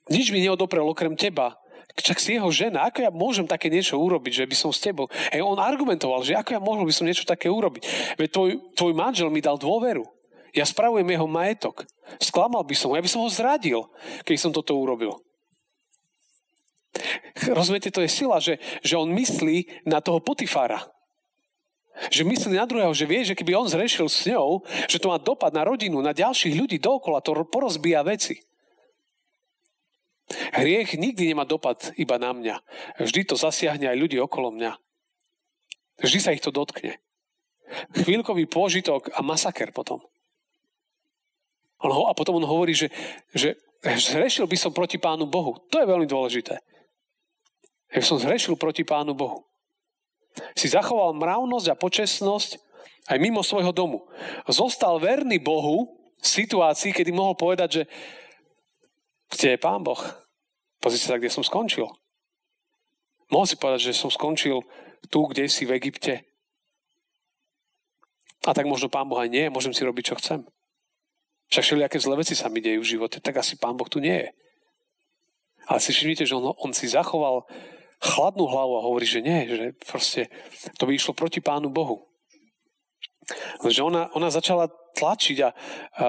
Nič 0.06 0.30
mi 0.30 0.38
neodoprel 0.38 0.86
okrem 0.86 1.18
teba. 1.18 1.58
Čak 1.96 2.20
si 2.20 2.36
jeho 2.36 2.52
žena, 2.52 2.84
ako 2.86 2.98
ja 3.00 3.10
môžem 3.10 3.48
také 3.48 3.72
niečo 3.72 3.96
urobiť, 3.96 4.44
že 4.44 4.48
by 4.48 4.56
som 4.56 4.70
s 4.70 4.84
tebou... 4.84 5.08
Hej, 5.32 5.40
on 5.40 5.56
argumentoval, 5.56 6.20
že 6.20 6.36
ako 6.36 6.52
ja 6.52 6.60
môžem 6.60 6.84
by 6.84 6.94
som 6.94 7.08
niečo 7.08 7.24
také 7.24 7.48
urobiť. 7.48 7.82
Veď 8.20 8.28
tvoj, 8.36 8.50
tvoj 8.76 8.92
manžel 8.92 9.32
mi 9.32 9.40
dal 9.40 9.56
dôveru. 9.56 10.04
Ja 10.52 10.68
spravujem 10.68 11.08
jeho 11.08 11.24
majetok. 11.24 11.88
Sklamal 12.20 12.64
by 12.68 12.76
som 12.76 12.92
ho, 12.92 13.00
ja 13.00 13.04
by 13.04 13.10
som 13.10 13.24
ho 13.24 13.28
zradil, 13.32 13.88
keď 14.28 14.36
som 14.36 14.52
toto 14.52 14.76
urobil. 14.76 15.20
Rozumiete, 17.48 17.92
to 17.92 18.00
je 18.04 18.08
sila, 18.12 18.40
že, 18.40 18.56
že 18.80 18.96
on 18.96 19.12
myslí 19.12 19.88
na 19.88 20.00
toho 20.00 20.20
Potifára. 20.20 20.80
Že 22.12 22.28
myslí 22.28 22.52
na 22.56 22.68
druhého, 22.68 22.92
že 22.92 23.08
vie, 23.08 23.24
že 23.24 23.36
keby 23.36 23.56
on 23.56 23.68
zrešil 23.68 24.08
s 24.08 24.28
ňou, 24.28 24.64
že 24.84 25.00
to 25.00 25.08
má 25.08 25.16
dopad 25.16 25.52
na 25.52 25.64
rodinu, 25.64 26.00
na 26.04 26.12
ďalších 26.12 26.54
ľudí 26.54 26.76
dookola, 26.76 27.24
to 27.24 27.36
porozbíja 27.48 28.04
veci. 28.04 28.45
Hriech 30.26 30.98
nikdy 30.98 31.30
nemá 31.30 31.46
dopad 31.46 31.94
iba 31.94 32.18
na 32.18 32.34
mňa. 32.34 32.56
Vždy 32.98 33.30
to 33.30 33.38
zasiahne 33.38 33.86
aj 33.86 33.98
ľudí 33.98 34.18
okolo 34.18 34.50
mňa. 34.50 34.74
Vždy 36.02 36.18
sa 36.18 36.34
ich 36.34 36.42
to 36.42 36.50
dotkne. 36.50 36.98
Chvíľkový 37.94 38.46
pôžitok 38.50 39.14
a 39.14 39.22
masaker 39.22 39.70
potom. 39.70 40.02
On 41.82 41.92
ho, 41.92 42.02
a 42.10 42.16
potom 42.16 42.38
on 42.38 42.46
hovorí, 42.46 42.74
že, 42.74 42.90
že 43.30 43.54
zrešil 43.84 44.50
by 44.50 44.56
som 44.58 44.72
proti 44.74 44.98
Pánu 44.98 45.30
Bohu. 45.30 45.58
To 45.70 45.78
je 45.78 45.86
veľmi 45.86 46.08
dôležité. 46.08 46.58
Ja 47.94 48.02
som 48.02 48.18
zrešil 48.18 48.58
proti 48.58 48.82
Pánu 48.82 49.14
Bohu 49.14 49.46
si 50.52 50.68
zachoval 50.68 51.16
mravnosť 51.16 51.66
a 51.72 51.78
počesnosť 51.78 52.60
aj 53.06 53.18
mimo 53.22 53.40
svojho 53.40 53.72
domu. 53.72 54.04
Zostal 54.50 54.98
verný 55.00 55.40
Bohu 55.40 55.96
v 56.20 56.26
situácii, 56.26 56.92
kedy 56.92 57.14
mohol 57.14 57.38
povedať, 57.38 57.68
že 57.70 57.82
kde 59.32 59.56
je 59.56 59.58
Pán 59.58 59.82
Boh? 59.82 59.98
Pozrite 60.78 61.06
sa, 61.08 61.18
kde 61.18 61.32
som 61.32 61.42
skončil. 61.42 61.88
Mohol 63.32 63.46
si 63.46 63.56
povedať, 63.58 63.80
že 63.90 63.98
som 63.98 64.10
skončil 64.12 64.62
tu, 65.10 65.26
kde 65.26 65.50
si 65.50 65.66
v 65.66 65.74
Egypte. 65.78 66.22
A 68.46 68.54
tak 68.54 68.70
možno 68.70 68.86
Pán 68.86 69.10
Boh 69.10 69.18
aj 69.18 69.32
nie, 69.32 69.50
môžem 69.50 69.74
si 69.74 69.82
robiť, 69.82 70.14
čo 70.14 70.18
chcem. 70.22 70.40
Však 71.50 71.62
všelijaké 71.62 71.98
zlé 71.98 72.14
veci 72.22 72.34
sa 72.38 72.46
mi 72.46 72.62
dejú 72.62 72.82
v 72.82 72.90
živote, 72.98 73.18
tak 73.18 73.38
asi 73.42 73.58
Pán 73.58 73.74
Boh 73.74 73.90
tu 73.90 73.98
nie 73.98 74.14
je. 74.14 74.30
Ale 75.66 75.82
si 75.82 75.90
všimnite, 75.90 76.22
že 76.22 76.38
on, 76.38 76.54
on 76.54 76.70
si 76.70 76.86
zachoval 76.86 77.42
chladnú 77.98 78.46
hlavu 78.46 78.72
a 78.78 78.84
hovorí, 78.86 79.08
že 79.08 79.24
nie, 79.24 79.48
že 79.50 79.74
proste 79.82 80.30
to 80.78 80.86
by 80.86 80.94
išlo 80.94 81.16
proti 81.16 81.42
Pánu 81.42 81.72
Bohu. 81.72 82.06
Že 83.66 83.90
ona, 83.90 84.02
ona 84.14 84.30
začala 84.30 84.70
tlačiť 84.94 85.38
a, 85.42 85.50
a 85.50 86.06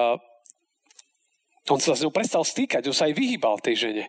on 1.68 1.80
sa 1.80 1.92
s 1.92 2.02
ňou 2.04 2.12
prestal 2.14 2.44
stýkať, 2.44 2.88
on 2.88 2.96
sa 2.96 3.08
aj 3.08 3.14
vyhýbal 3.16 3.60
tej 3.60 3.88
žene 3.88 4.04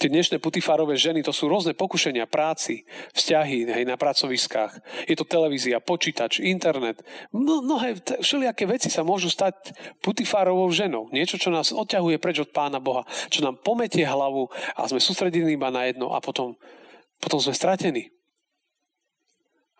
tie 0.00 0.08
dnešné 0.08 0.40
putifárové 0.40 0.96
ženy, 0.96 1.20
to 1.20 1.28
sú 1.28 1.44
rôzne 1.44 1.76
pokušenia 1.76 2.24
práci, 2.24 2.88
vzťahy 3.12 3.68
hej, 3.68 3.84
na 3.84 4.00
pracoviskách. 4.00 4.80
Je 5.04 5.12
to 5.12 5.28
televízia, 5.28 5.76
počítač, 5.84 6.40
internet. 6.40 7.04
No, 7.36 7.60
mnohé 7.60 8.00
všelijaké 8.24 8.64
veci 8.64 8.88
sa 8.88 9.04
môžu 9.04 9.28
stať 9.28 9.76
putifárovou 10.00 10.72
ženou. 10.72 11.12
Niečo, 11.12 11.36
čo 11.36 11.52
nás 11.52 11.76
odťahuje 11.76 12.16
preč 12.16 12.40
od 12.40 12.48
Pána 12.48 12.80
Boha, 12.80 13.04
čo 13.28 13.44
nám 13.44 13.60
pometie 13.60 14.08
hlavu 14.08 14.48
a 14.72 14.88
sme 14.88 15.04
sústredení 15.04 15.52
iba 15.52 15.68
na 15.68 15.84
jedno 15.84 16.16
a 16.16 16.24
potom, 16.24 16.56
potom 17.20 17.36
sme 17.36 17.52
stratení. 17.52 18.08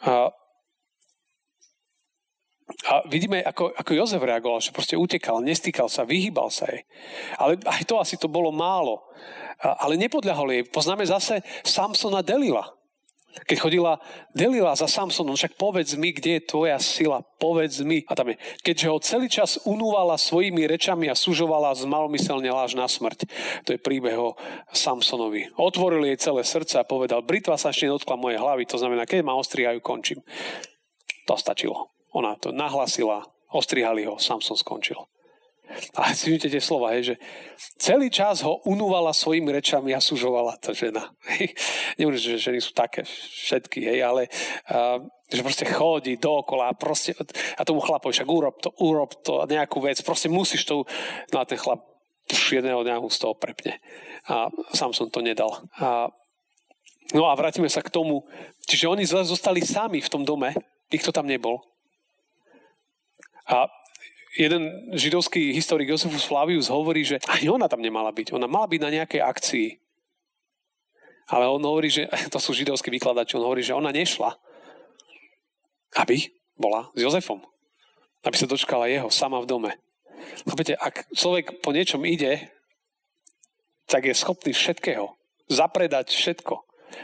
A 0.05 0.37
A 2.87 3.03
vidíme, 3.09 3.43
ako, 3.43 3.75
ako 3.75 3.91
Jozef 3.95 4.23
reagoval, 4.23 4.63
že 4.63 4.75
proste 4.75 4.95
utekal, 4.95 5.43
nestýkal 5.43 5.91
sa, 5.91 6.07
vyhýbal 6.07 6.49
sa 6.49 6.71
jej. 6.71 6.87
Ale 7.37 7.59
aj 7.67 7.83
to 7.87 7.99
asi 7.99 8.15
to 8.17 8.31
bolo 8.31 8.55
málo. 8.55 9.03
A, 9.61 9.87
ale 9.87 9.99
nepodľahol 10.01 10.49
jej. 10.55 10.63
Poznáme 10.69 11.05
zase 11.05 11.43
Samsona 11.67 12.23
Delila. 12.23 12.71
Keď 13.31 13.63
chodila 13.63 14.03
Delila 14.35 14.75
za 14.75 14.91
Samsonom, 14.91 15.39
však 15.39 15.55
povedz 15.55 15.95
mi, 15.95 16.11
kde 16.11 16.43
je 16.43 16.51
tvoja 16.51 16.83
sila, 16.83 17.23
povedz 17.39 17.79
mi. 17.79 18.03
A 18.11 18.19
tam 18.19 18.35
je, 18.35 18.37
keďže 18.67 18.91
ho 18.91 18.99
celý 18.99 19.31
čas 19.31 19.63
unúvala 19.63 20.19
svojimi 20.19 20.67
rečami 20.67 21.07
a 21.07 21.15
sužovala 21.15 21.71
z 21.79 21.87
malomyselne 21.87 22.51
láž 22.51 22.75
na 22.75 22.91
smrť. 22.91 23.31
To 23.71 23.75
je 23.75 23.79
príbeh 23.79 24.19
o 24.19 24.35
Samsonovi. 24.75 25.55
Otvoril 25.55 26.11
jej 26.11 26.19
celé 26.19 26.43
srdce 26.43 26.83
a 26.83 26.89
povedal, 26.89 27.23
britva 27.23 27.55
sa 27.55 27.71
ešte 27.71 27.87
nedotkla 27.87 28.19
mojej 28.19 28.43
hlavy, 28.43 28.67
to 28.67 28.83
znamená, 28.83 29.07
keď 29.07 29.23
ma 29.23 29.39
ostrihajú, 29.39 29.79
končím. 29.79 30.19
To 31.31 31.39
stačilo. 31.39 32.00
Ona 32.17 32.37
to 32.39 32.51
nahlasila, 32.51 33.23
ostrihali 33.51 34.07
ho, 34.07 34.19
Samson 34.19 34.57
skončil. 34.57 34.99
A 35.95 36.11
si 36.19 36.35
tie 36.35 36.59
slova, 36.59 36.99
hej, 36.99 37.15
že 37.15 37.17
celý 37.79 38.11
čas 38.11 38.43
ho 38.43 38.59
unúvala 38.67 39.15
svojimi 39.15 39.55
rečami 39.55 39.95
a 39.95 40.03
sužovala 40.03 40.59
tá 40.59 40.75
žena. 40.75 41.15
Nehovorím, 41.97 42.19
že 42.19 42.43
ženy 42.43 42.59
sú 42.59 42.75
také 42.75 43.07
všetky, 43.07 43.87
hej, 43.87 44.03
ale 44.03 44.27
uh, 44.67 44.99
že 45.31 45.47
proste 45.47 45.67
chodí 45.71 46.19
dookola 46.19 46.75
a 46.75 46.77
proste, 46.77 47.15
a 47.55 47.63
tomu 47.63 47.79
chlapovi 47.79 48.11
však 48.11 48.27
urob 48.27 48.59
to, 48.59 48.75
urob 48.83 49.15
to, 49.23 49.47
nejakú 49.47 49.79
vec, 49.79 50.03
proste 50.03 50.27
musíš 50.27 50.67
to, 50.67 50.83
no 51.31 51.37
a 51.39 51.47
ten 51.47 51.55
chlap 51.55 51.87
pš, 52.27 52.59
jedného 52.59 52.83
dňa 52.83 53.07
z 53.07 53.19
toho 53.23 53.35
prepne. 53.39 53.79
A 54.27 54.51
sám 54.75 54.91
som 54.91 55.07
to 55.07 55.23
nedal. 55.23 55.71
A, 55.79 56.11
no 57.15 57.31
a 57.31 57.39
vrátime 57.39 57.71
sa 57.71 57.79
k 57.79 57.95
tomu, 57.95 58.27
čiže 58.67 58.91
oni 58.91 59.07
zostali 59.07 59.63
sami 59.63 60.03
v 60.03 60.11
tom 60.11 60.27
dome, 60.27 60.51
nikto 60.91 61.15
tam 61.15 61.31
nebol. 61.31 61.63
A 63.51 63.67
jeden 64.39 64.95
židovský 64.95 65.51
historik 65.51 65.91
Josefus 65.91 66.23
Flavius 66.23 66.71
hovorí, 66.71 67.03
že 67.03 67.19
ani 67.27 67.51
ona 67.51 67.67
tam 67.67 67.83
nemala 67.83 68.15
byť. 68.15 68.31
Ona 68.31 68.47
mala 68.47 68.71
byť 68.71 68.81
na 68.81 68.91
nejakej 69.03 69.21
akcii. 69.27 69.69
Ale 71.31 71.51
on 71.51 71.63
hovorí, 71.63 71.91
že 71.91 72.07
to 72.35 72.39
sú 72.39 72.55
židovskí 72.55 72.91
vykladači, 72.95 73.35
on 73.35 73.47
hovorí, 73.47 73.63
že 73.63 73.75
ona 73.75 73.91
nešla, 73.91 74.39
aby 75.99 76.31
bola 76.55 76.91
s 76.95 77.03
Jozefom. 77.03 77.43
Aby 78.23 78.37
sa 78.37 78.47
dočkala 78.47 78.87
jeho, 78.87 79.09
sama 79.11 79.41
v 79.43 79.51
dome. 79.51 79.73
Chápete, 80.45 80.77
ak 80.77 81.09
človek 81.17 81.65
po 81.65 81.73
niečom 81.73 82.05
ide, 82.05 82.53
tak 83.89 84.07
je 84.07 84.15
schopný 84.15 84.53
všetkého. 84.53 85.17
Zapredať 85.51 86.13
všetko. 86.13 86.55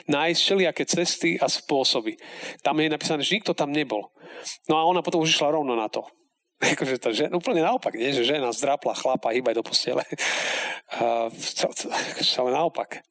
Nájsť 0.07 0.39
všelijaké 0.39 0.85
cesty 0.85 1.31
a 1.41 1.49
spôsoby. 1.49 2.21
Tam 2.61 2.77
je 2.79 2.93
napísané, 2.93 3.25
že 3.25 3.41
nikto 3.41 3.57
tam 3.57 3.73
nebol. 3.73 4.13
No 4.69 4.77
a 4.77 4.87
ona 4.87 5.01
potom 5.01 5.25
už 5.25 5.35
išla 5.35 5.57
rovno 5.57 5.75
na 5.75 5.89
to. 5.89 6.05
Akože 6.73 6.97
to 6.97 7.13
žena, 7.13 7.37
úplne 7.37 7.61
naopak, 7.61 7.93
nie? 7.93 8.17
že 8.17 8.25
žena 8.25 8.49
zdrápla 8.53 8.97
chlapa, 8.97 9.35
hýbaj 9.37 9.61
do 9.61 9.65
postele. 9.65 10.05
Uh, 10.97 11.29
ale 12.41 12.51
naopak. 12.53 13.05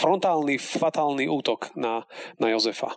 Frontálny, 0.00 0.56
fatálny 0.56 1.28
útok 1.28 1.74
na, 1.76 2.06
na 2.40 2.48
Jozefa. 2.48 2.96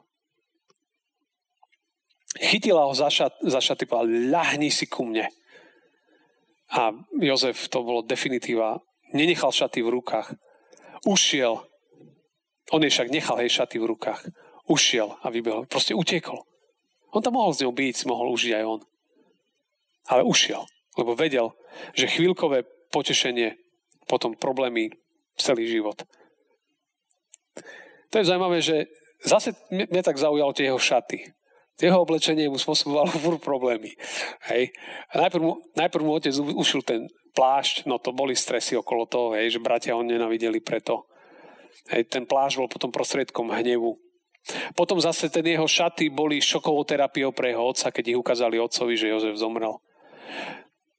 Chytila 2.38 2.86
ho 2.86 2.93
za, 2.93 3.10
šat, 3.10 3.41
za 3.41 3.58
šaty, 3.58 3.89
povedala, 3.89 4.39
ľahni 4.39 4.69
si 4.69 4.86
ku 4.86 5.03
mne. 5.03 5.27
A 6.69 6.93
Jozef, 7.17 7.65
to 7.73 7.82
bolo 7.82 8.05
definitíva, 8.05 8.77
nenechal 9.17 9.49
šaty 9.49 9.82
v 9.82 9.89
rukách. 9.97 10.38
Ušiel. 11.10 11.65
On 12.69 12.82
je 12.86 12.93
však 12.93 13.10
nechal 13.10 13.41
jej 13.41 13.49
šaty 13.49 13.82
v 13.82 13.89
rukách. 13.89 14.21
Ušiel 14.69 15.17
a 15.25 15.34
vybehol. 15.34 15.65
Proste 15.65 15.97
utekol. 15.97 16.45
On 17.10 17.25
tam 17.25 17.41
mohol 17.41 17.58
s 17.58 17.65
ňou 17.65 17.73
byť, 17.73 18.05
mohol 18.05 18.29
užiť 18.38 18.53
aj 18.62 18.65
on. 18.69 18.82
Ale 20.07 20.23
ušiel, 20.23 20.63
lebo 20.95 21.17
vedel, 21.17 21.51
že 21.97 22.07
chvíľkové 22.07 22.63
potešenie, 22.89 23.57
potom 24.09 24.33
problémy 24.33 24.89
celý 25.38 25.69
život. 25.69 26.01
To 28.09 28.15
je 28.17 28.25
zaujímavé, 28.25 28.57
že 28.59 28.89
zase 29.21 29.53
mňa 29.69 30.01
tak 30.01 30.17
zaujalo 30.17 30.49
tie 30.53 30.73
jeho 30.73 30.81
šaty. 30.81 31.29
Jeho 31.79 32.03
oblečenie 32.03 32.51
mu 32.51 32.59
spôsobovalo 32.59 33.07
fur 33.23 33.39
problémy. 33.39 33.95
Hej. 34.51 34.75
A 35.15 35.23
najprv, 35.23 35.43
mu, 35.45 35.53
najprv 35.79 36.03
mu 36.03 36.12
otec 36.17 36.35
ušil 36.35 36.83
ten 36.83 37.07
plášť, 37.31 37.88
no 37.88 38.01
to 38.01 38.12
boli 38.12 38.35
stresy 38.35 38.75
okolo 38.75 39.07
toho, 39.07 39.38
hej, 39.38 39.55
že 39.55 39.63
bratia 39.63 39.95
ho 39.95 40.03
nenavideli 40.03 40.59
preto. 40.59 41.07
Hej, 41.88 42.12
ten 42.12 42.27
plášť 42.27 42.59
bol 42.59 42.67
potom 42.67 42.91
prostriedkom 42.91 43.47
hnevu. 43.47 43.95
Potom 44.75 44.99
zase 44.99 45.31
ten 45.31 45.45
jeho 45.45 45.67
šaty 45.69 46.12
boli 46.12 46.43
šokovou 46.43 46.83
terapiou 46.83 47.31
pre 47.31 47.53
jeho 47.53 47.63
otca, 47.63 47.93
keď 47.93 48.05
ich 48.12 48.19
ukázali 48.19 48.59
otcovi, 48.59 48.97
že 48.99 49.13
Jozef 49.13 49.39
zomrel. 49.39 49.79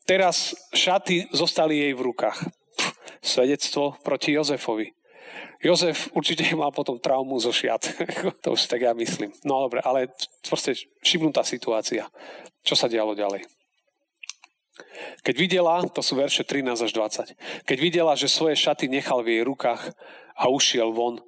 Teraz 0.08 0.54
šaty 0.74 1.30
zostali 1.30 1.86
jej 1.86 1.92
v 1.94 2.02
rukách. 2.10 2.38
Pff, 2.76 2.92
svedectvo 3.22 3.94
proti 4.02 4.34
Jozefovi. 4.34 4.90
Jozef 5.60 6.08
určite 6.16 6.48
mal 6.56 6.72
potom 6.72 6.96
traumu 6.96 7.36
zo 7.36 7.52
šiat. 7.52 7.84
to 8.42 8.56
už 8.56 8.64
tak 8.64 8.80
ja 8.80 8.96
myslím. 8.96 9.28
No 9.44 9.68
dobre, 9.68 9.84
ale 9.84 10.08
proste 10.40 10.72
šibnutá 11.04 11.44
situácia. 11.44 12.08
Čo 12.64 12.74
sa 12.74 12.88
dialo 12.88 13.12
ďalej? 13.12 13.44
Keď 15.20 15.34
videla, 15.36 15.84
to 15.84 16.00
sú 16.00 16.16
verše 16.16 16.48
13 16.48 16.72
až 16.72 16.92
20, 16.96 17.68
keď 17.68 17.78
videla, 17.78 18.16
že 18.16 18.32
svoje 18.32 18.56
šaty 18.56 18.88
nechal 18.88 19.20
v 19.20 19.36
jej 19.36 19.42
rukách 19.44 19.92
a 20.32 20.48
ušiel 20.48 20.96
von, 20.96 21.20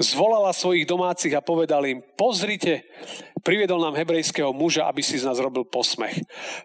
zvolala 0.00 0.50
svojich 0.50 0.88
domácich 0.88 1.34
a 1.36 1.44
povedal 1.44 1.84
im, 1.86 2.02
pozrite, 2.18 2.84
priviedol 3.44 3.78
nám 3.78 3.98
hebrejského 3.98 4.50
muža, 4.50 4.88
aby 4.88 5.04
si 5.04 5.20
z 5.20 5.28
nás 5.28 5.38
robil 5.38 5.62
posmech. 5.68 6.18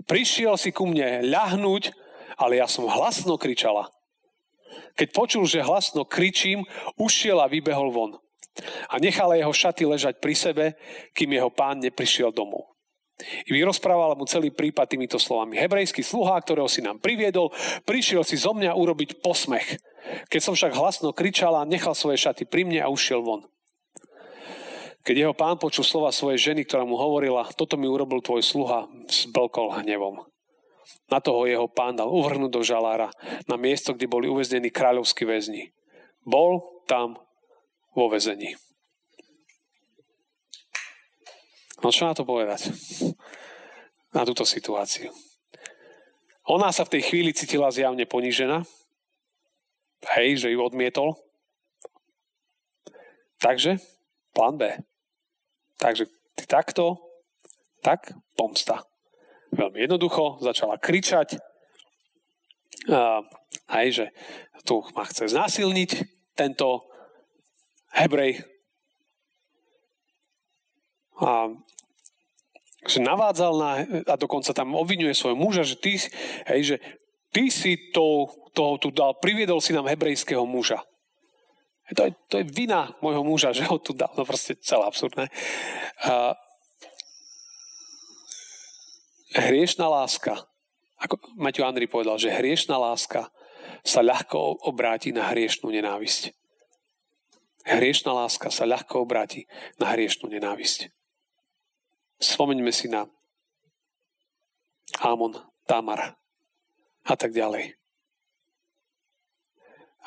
Prišiel 0.10 0.56
si 0.56 0.74
ku 0.74 0.90
mne 0.90 1.28
ľahnúť, 1.28 1.94
ale 2.40 2.64
ja 2.64 2.68
som 2.68 2.88
hlasno 2.88 3.36
kričala. 3.36 3.92
Keď 4.96 5.08
počul, 5.12 5.44
že 5.46 5.66
hlasno 5.66 6.08
kričím, 6.08 6.64
ušiel 6.96 7.40
a 7.40 7.52
vybehol 7.52 7.92
von. 7.92 8.12
A 8.92 9.00
nechala 9.00 9.40
jeho 9.40 9.54
šaty 9.54 9.88
ležať 9.88 10.20
pri 10.20 10.36
sebe, 10.36 10.66
kým 11.16 11.32
jeho 11.36 11.52
pán 11.52 11.80
neprišiel 11.80 12.32
domov. 12.36 12.68
I 13.20 13.52
vyrozprávala 13.52 14.16
mu 14.16 14.24
celý 14.24 14.50
prípad 14.52 14.96
týmito 14.96 15.20
slovami. 15.20 15.60
Hebrejský 15.60 16.04
sluha, 16.04 16.40
ktorého 16.40 16.72
si 16.72 16.80
nám 16.80 17.04
priviedol, 17.04 17.52
prišiel 17.84 18.24
si 18.24 18.40
zo 18.40 18.56
mňa 18.56 18.76
urobiť 18.76 19.20
posmech. 19.20 19.76
Keď 20.32 20.42
som 20.42 20.54
však 20.56 20.74
hlasno 20.76 21.12
kričala, 21.12 21.68
nechal 21.68 21.92
svoje 21.92 22.20
šaty 22.20 22.48
pri 22.48 22.64
mne 22.64 22.80
a 22.84 22.92
ušiel 22.92 23.20
von. 23.20 23.44
Keď 25.04 25.16
jeho 25.16 25.36
pán 25.36 25.60
počul 25.60 25.88
slova 25.88 26.12
svojej 26.12 26.52
ženy, 26.52 26.68
ktorá 26.68 26.84
mu 26.84 27.00
hovorila, 27.00 27.48
toto 27.56 27.80
mi 27.80 27.88
urobil 27.88 28.20
tvoj 28.20 28.44
sluha, 28.44 28.88
zblkol 29.08 29.80
hnevom. 29.84 30.28
Na 31.10 31.20
toho 31.22 31.46
jeho 31.46 31.66
pán 31.70 31.98
dal 31.98 32.10
uvrhnúť 32.10 32.52
do 32.52 32.62
žalára 32.62 33.10
na 33.50 33.58
miesto, 33.58 33.94
kde 33.94 34.10
boli 34.10 34.30
uväznení 34.30 34.70
kráľovskí 34.70 35.26
väzni. 35.26 35.74
Bol 36.26 36.62
tam 36.86 37.18
vo 37.94 38.06
väzení. 38.10 38.54
No 41.80 41.90
čo 41.92 42.08
na 42.08 42.14
to 42.14 42.28
povedať? 42.28 42.72
Na 44.12 44.26
túto 44.26 44.44
situáciu. 44.44 45.14
Ona 46.50 46.74
sa 46.74 46.82
v 46.84 46.98
tej 46.98 47.14
chvíli 47.14 47.32
cítila 47.32 47.70
zjavne 47.70 48.10
ponížená, 48.10 48.66
Hej, 50.16 50.48
že 50.48 50.56
ju 50.56 50.60
odmietol. 50.64 51.20
Takže 53.40 53.80
plán 54.32 54.56
B. 54.56 54.72
Takže 55.80 56.08
ty 56.36 56.44
takto, 56.48 57.00
tak 57.84 58.16
pomsta. 58.36 58.84
Veľmi 59.52 59.84
jednoducho 59.84 60.40
začala 60.44 60.80
kričať, 60.80 61.40
a, 62.88 63.24
aj, 63.72 63.88
že 63.92 64.06
tu 64.64 64.84
ma 64.96 65.04
chce 65.08 65.32
znásilniť 65.32 65.92
tento 66.36 66.88
Hebrej. 67.96 68.44
A 71.20 71.52
že 72.88 73.04
navádzal 73.04 73.54
na, 73.60 73.72
a 74.08 74.16
dokonca 74.16 74.56
tam 74.56 74.72
obvinuje 74.72 75.12
svojho 75.12 75.36
muža, 75.36 75.68
že 75.68 75.76
ty, 75.76 76.00
hej, 76.48 76.62
že 76.64 76.76
ty 77.36 77.52
si 77.52 77.92
to, 77.92 78.32
toho 78.56 78.80
tu 78.80 78.88
dal, 78.96 79.20
priviedol 79.20 79.60
si 79.60 79.76
nám 79.76 79.92
hebrejského 79.92 80.48
muža. 80.48 80.80
To 81.92 82.06
je, 82.06 82.12
to 82.30 82.36
je 82.40 82.46
vina 82.46 82.94
môjho 83.02 83.26
muža, 83.26 83.50
že 83.52 83.66
ho 83.66 83.82
tu 83.82 83.92
dal. 83.98 84.14
No 84.16 84.24
proste 84.24 84.56
celé 84.62 84.86
absurdné. 84.86 85.28
A, 86.06 86.38
hriešná 89.36 89.90
láska, 89.90 90.48
ako 91.02 91.20
Maťo 91.36 91.66
Andri 91.66 91.90
povedal, 91.90 92.16
že 92.16 92.32
hriešná 92.32 92.78
láska 92.78 93.28
sa 93.84 94.00
ľahko 94.06 94.68
obráti 94.68 95.12
na 95.12 95.32
hriešnú 95.34 95.72
nenávisť. 95.72 96.32
Hriešná 97.68 98.12
láska 98.16 98.50
sa 98.54 98.64
ľahko 98.64 99.04
obráti 99.04 99.46
na 99.82 99.92
hriešnú 99.92 100.32
nenávisť. 100.32 100.99
Spomeňme 102.20 102.72
si 102.76 102.92
na 102.92 103.08
Amon, 105.00 105.40
Tamar 105.64 106.20
a 107.08 107.14
tak 107.16 107.32
ďalej. 107.32 107.80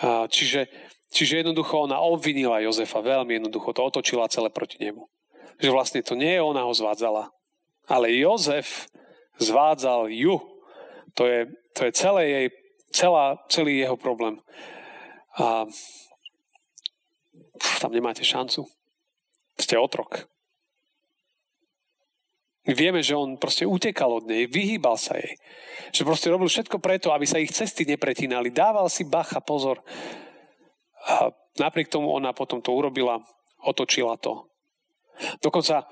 A 0.03 0.29
čiže, 0.29 0.69
čiže 1.09 1.41
jednoducho 1.41 1.89
ona 1.89 2.01
obvinila 2.05 2.61
Jozefa 2.61 3.01
veľmi 3.01 3.41
jednoducho, 3.41 3.73
to 3.73 3.87
otočila 3.87 4.29
celé 4.29 4.53
proti 4.53 4.77
nemu. 4.83 5.09
Že 5.57 5.71
vlastne 5.73 6.01
to 6.05 6.13
nie 6.19 6.37
je 6.37 6.43
ona 6.43 6.67
ho 6.67 6.73
zvádzala, 6.75 7.31
Ale 7.87 8.13
Jozef 8.13 8.91
zvádzal 9.39 10.11
ju. 10.13 10.39
To 11.15 11.27
je, 11.29 11.49
to 11.77 11.81
je 11.87 11.93
celé 11.93 12.23
jej, 12.29 12.47
celá, 12.93 13.37
celý 13.49 13.85
jeho 13.85 13.97
problém. 13.97 14.41
A 15.39 15.67
tam 17.81 17.93
nemáte 17.93 18.25
šancu. 18.25 18.67
Ste 19.61 19.79
otrok. 19.79 20.32
Vieme, 22.63 23.03
že 23.03 23.19
on 23.19 23.35
proste 23.43 23.67
utekal 23.67 24.23
od 24.23 24.25
nej, 24.31 24.47
vyhýbal 24.47 24.95
sa 24.95 25.19
jej. 25.19 25.35
Že 25.91 26.07
proste 26.07 26.31
robil 26.31 26.47
všetko 26.47 26.79
preto, 26.79 27.11
aby 27.11 27.27
sa 27.27 27.43
ich 27.43 27.51
cesty 27.51 27.83
nepretínali. 27.83 28.55
Dával 28.55 28.87
si 28.87 29.03
bacha, 29.03 29.43
pozor. 29.43 29.83
A 31.11 31.35
napriek 31.59 31.91
tomu 31.91 32.15
ona 32.15 32.31
potom 32.31 32.63
to 32.63 32.71
urobila, 32.71 33.19
otočila 33.67 34.15
to. 34.15 34.47
Dokonca 35.43 35.91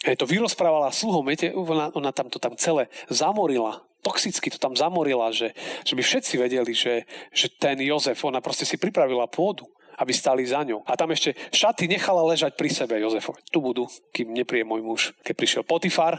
to 0.00 0.24
vyrozprávala 0.24 0.88
sluhom, 0.88 1.28
viete, 1.28 1.52
ona, 1.52 1.92
ona 1.92 2.10
tam 2.16 2.32
to 2.32 2.40
tam 2.40 2.56
celé 2.56 2.88
zamorila, 3.12 3.84
toxicky 4.00 4.48
to 4.48 4.56
tam 4.56 4.72
zamorila, 4.72 5.28
že, 5.28 5.52
že 5.84 5.92
by 5.92 6.00
všetci 6.00 6.34
vedeli, 6.40 6.72
že, 6.72 7.04
že 7.36 7.52
ten 7.52 7.76
Jozef, 7.84 8.24
ona 8.24 8.40
proste 8.40 8.64
si 8.64 8.80
pripravila 8.80 9.28
pôdu 9.28 9.68
aby 10.00 10.12
stali 10.16 10.48
za 10.48 10.64
ňou. 10.64 10.80
A 10.88 10.96
tam 10.96 11.12
ešte 11.12 11.36
šaty 11.52 11.84
nechala 11.84 12.24
ležať 12.24 12.56
pri 12.56 12.72
sebe 12.72 12.96
Jozefovi. 12.96 13.44
Tu 13.52 13.60
budú, 13.60 13.84
kým 14.16 14.32
nepríde 14.32 14.64
môj 14.64 14.80
muž. 14.80 15.00
Keď 15.20 15.34
prišiel 15.36 15.62
Potifar, 15.68 16.16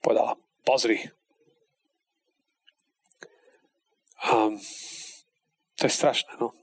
povedala, 0.00 0.40
pozri. 0.64 1.04
A 4.24 4.48
to 5.76 5.82
je 5.84 5.92
strašné, 5.92 6.40
no. 6.40 6.56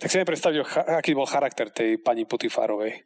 Tak 0.00 0.08
si 0.08 0.20
predstaviť, 0.20 0.56
aký 0.96 1.12
bol 1.12 1.28
charakter 1.28 1.68
tej 1.68 2.00
pani 2.00 2.24
Potifarovej, 2.24 3.04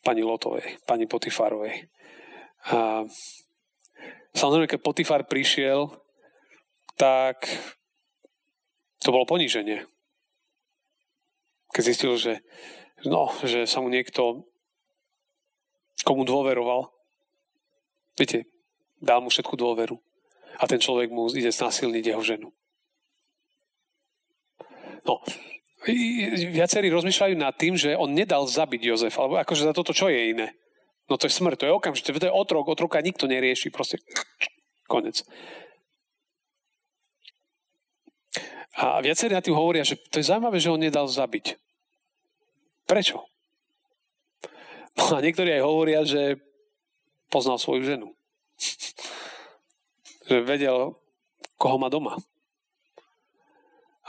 pani 0.00 0.22
Lotovej, 0.24 0.80
pani 0.88 1.04
Potifarovej. 1.04 1.90
A 2.70 3.04
samozrejme, 4.32 4.68
keď 4.68 4.80
Potifar 4.80 5.28
prišiel, 5.28 5.90
tak 6.96 7.44
to 9.00 9.08
bolo 9.12 9.24
poníženie 9.24 9.84
keď 11.70 11.82
zistil, 11.82 12.12
že, 12.18 12.42
no, 13.06 13.30
že 13.46 13.66
sa 13.66 13.82
mu 13.82 13.88
niekto 13.88 14.44
komu 16.02 16.24
dôveroval. 16.24 16.90
Viete, 18.16 18.48
dal 19.00 19.20
mu 19.20 19.32
všetku 19.32 19.56
dôveru. 19.56 19.96
A 20.60 20.68
ten 20.68 20.82
človek 20.82 21.08
mu 21.08 21.30
ide 21.32 21.48
snasilniť 21.48 22.04
jeho 22.04 22.22
ženu. 22.24 22.48
No, 25.08 25.24
viacerí 26.52 26.92
rozmýšľajú 26.92 27.34
nad 27.40 27.56
tým, 27.56 27.78
že 27.78 27.96
on 27.96 28.12
nedal 28.12 28.44
zabiť 28.44 28.80
Jozef, 28.84 29.16
alebo 29.16 29.40
akože 29.40 29.64
za 29.64 29.72
toto 29.72 29.96
čo 29.96 30.12
je 30.12 30.36
iné? 30.36 30.48
No 31.08 31.16
to 31.16 31.26
je 31.26 31.32
smrť, 31.32 31.64
to 31.64 31.66
je 31.66 31.72
okamžite, 31.72 32.12
to 32.12 32.28
je 32.28 32.30
otrok, 32.30 32.68
otroka 32.68 33.00
nikto 33.00 33.24
nerieši, 33.24 33.72
proste 33.72 33.98
konec. 34.84 35.24
A 38.78 39.02
viacerí 39.02 39.34
na 39.34 39.42
tým 39.42 39.58
hovoria, 39.58 39.82
že 39.82 39.98
to 39.98 40.22
je 40.22 40.30
zaujímavé, 40.30 40.62
že 40.62 40.70
on 40.70 40.78
nedal 40.78 41.10
zabiť. 41.10 41.58
Prečo? 42.86 43.26
No 44.98 45.18
a 45.18 45.22
niektorí 45.22 45.50
aj 45.54 45.62
hovoria, 45.66 46.00
že 46.06 46.38
poznal 47.30 47.58
svoju 47.58 47.82
ženu. 47.86 48.08
že 50.30 50.38
vedel, 50.46 50.94
koho 51.58 51.76
má 51.78 51.90
doma. 51.90 52.18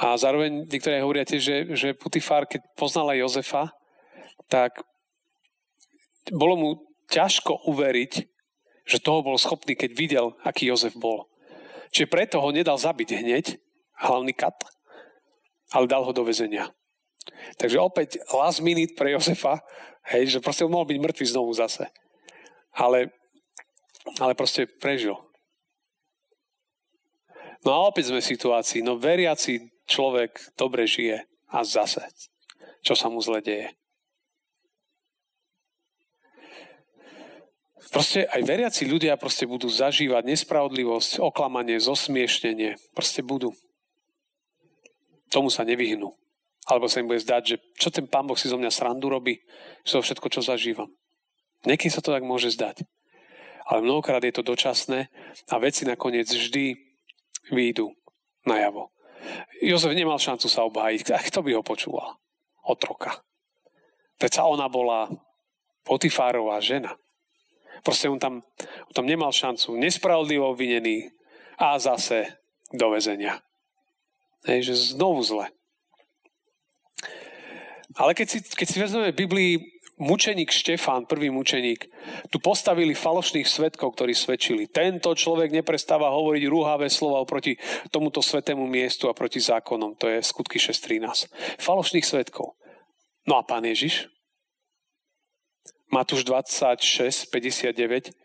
A 0.02 0.18
zároveň 0.18 0.66
niektorí 0.66 0.98
aj 0.98 1.06
hovoria 1.06 1.26
tiež, 1.30 1.42
že, 1.42 1.58
že 1.78 1.88
Putifár, 1.94 2.50
keď 2.50 2.66
poznala 2.74 3.14
Jozefa, 3.14 3.70
tak 4.50 4.82
bolo 6.34 6.54
mu 6.58 6.70
ťažko 7.10 7.70
uveriť, 7.70 8.14
že 8.86 8.98
toho 9.04 9.22
bol 9.22 9.38
schopný, 9.38 9.78
keď 9.78 9.92
videl, 9.94 10.26
aký 10.42 10.74
Jozef 10.74 10.98
bol. 10.98 11.30
Čiže 11.94 12.10
preto 12.10 12.42
ho 12.42 12.50
nedal 12.50 12.82
zabiť 12.82 13.10
hneď, 13.14 13.46
hlavný 14.02 14.34
kat, 14.34 14.58
ale 15.72 15.86
dal 15.88 16.04
ho 16.04 16.12
do 16.12 16.26
väzenia. 16.26 16.74
Takže 17.58 17.78
opäť 17.78 18.10
last 18.34 18.60
minute 18.66 18.98
pre 18.98 19.14
Jozefa, 19.14 19.62
hej, 20.10 20.38
že 20.38 20.44
proste 20.44 20.66
mohol 20.66 20.90
byť 20.90 20.98
mŕtvý 20.98 21.26
znovu 21.30 21.54
zase. 21.54 21.88
Ale, 22.74 23.14
ale 24.18 24.34
proste 24.34 24.66
prežil. 24.66 25.16
No 27.62 27.78
a 27.78 27.80
opäť 27.86 28.10
sme 28.10 28.26
v 28.26 28.32
situácii, 28.34 28.82
no 28.82 28.98
veriaci 28.98 29.70
človek 29.86 30.58
dobre 30.58 30.90
žije 30.90 31.22
a 31.54 31.62
zase, 31.62 32.02
čo 32.82 32.98
sa 32.98 33.06
mu 33.06 33.22
zle 33.22 33.44
deje. 33.46 33.70
Proste 37.92 38.24
aj 38.24 38.42
veriaci 38.48 38.88
ľudia 38.88 39.20
proste 39.20 39.44
budú 39.44 39.68
zažívať 39.68 40.24
nespravodlivosť, 40.24 41.20
oklamanie, 41.20 41.76
zosmiešnenie. 41.76 42.80
Proste 42.96 43.20
budú. 43.20 43.52
Tomu 45.32 45.48
sa 45.48 45.64
nevyhnú. 45.64 46.12
Alebo 46.68 46.86
sa 46.86 47.02
im 47.02 47.10
bude 47.10 47.24
zdať, 47.24 47.42
že 47.48 47.56
čo 47.80 47.90
ten 47.90 48.06
pán 48.06 48.28
Boh 48.28 48.38
si 48.38 48.52
zo 48.52 48.60
mňa 48.60 48.70
srandu 48.70 49.10
robí, 49.10 49.42
to 49.82 50.04
všetko, 50.04 50.28
čo 50.30 50.46
zažívam. 50.46 50.94
Niekým 51.66 51.90
sa 51.90 52.04
to 52.04 52.14
tak 52.14 52.22
môže 52.22 52.54
zdať. 52.54 52.86
Ale 53.66 53.82
mnohokrát 53.82 54.22
je 54.22 54.34
to 54.34 54.46
dočasné 54.46 55.10
a 55.50 55.56
veci 55.58 55.88
nakoniec 55.88 56.30
vždy 56.30 56.78
výjdu 57.50 57.94
najavo. 58.46 58.90
Jozef 59.62 59.94
nemal 59.94 60.18
šancu 60.18 60.50
sa 60.50 60.66
obhájiť. 60.66 61.14
A 61.14 61.22
kto 61.22 61.46
by 61.46 61.54
ho 61.58 61.64
počúval? 61.66 62.18
Otroka. 62.66 63.22
Veď 64.18 64.42
ona 64.42 64.70
bola 64.70 65.10
Potifárová 65.82 66.62
žena. 66.62 66.94
Proste 67.82 68.10
on 68.10 68.22
tam, 68.22 68.46
on 68.62 68.94
tam 68.94 69.06
nemal 69.10 69.34
šancu. 69.34 69.74
Nespravodlivo 69.78 70.54
obvinený 70.54 71.10
a 71.58 71.78
zase 71.82 72.38
do 72.70 72.94
väzenia. 72.94 73.42
Hej, 74.46 74.74
že 74.74 74.98
znovu 74.98 75.22
zle. 75.22 75.54
Ale 77.94 78.16
keď 78.16 78.28
si, 78.28 78.40
keď 78.42 78.68
si 78.68 78.78
vezmeme 78.80 79.12
Biblii 79.12 79.60
mučeník 80.02 80.50
Štefán, 80.50 81.06
prvý 81.06 81.30
mučeník, 81.30 81.86
tu 82.34 82.42
postavili 82.42 82.98
falošných 82.98 83.46
svetkov, 83.46 83.94
ktorí 83.94 84.18
svedčili. 84.18 84.66
Tento 84.66 85.14
človek 85.14 85.54
neprestáva 85.54 86.10
hovoriť 86.10 86.44
rúhavé 86.50 86.90
slova 86.90 87.22
proti 87.30 87.54
tomuto 87.94 88.24
svetému 88.24 88.66
miestu 88.66 89.06
a 89.06 89.14
proti 89.14 89.38
zákonom. 89.38 89.94
To 90.02 90.10
je 90.10 90.26
skutky 90.26 90.58
6.13. 90.58 91.30
Falošných 91.62 92.08
svetkov. 92.08 92.58
No 93.30 93.38
a 93.38 93.46
pán 93.46 93.62
Ježiš? 93.62 94.10
Matúš 95.92 96.24
26, 96.24 97.30
59, 97.30 98.16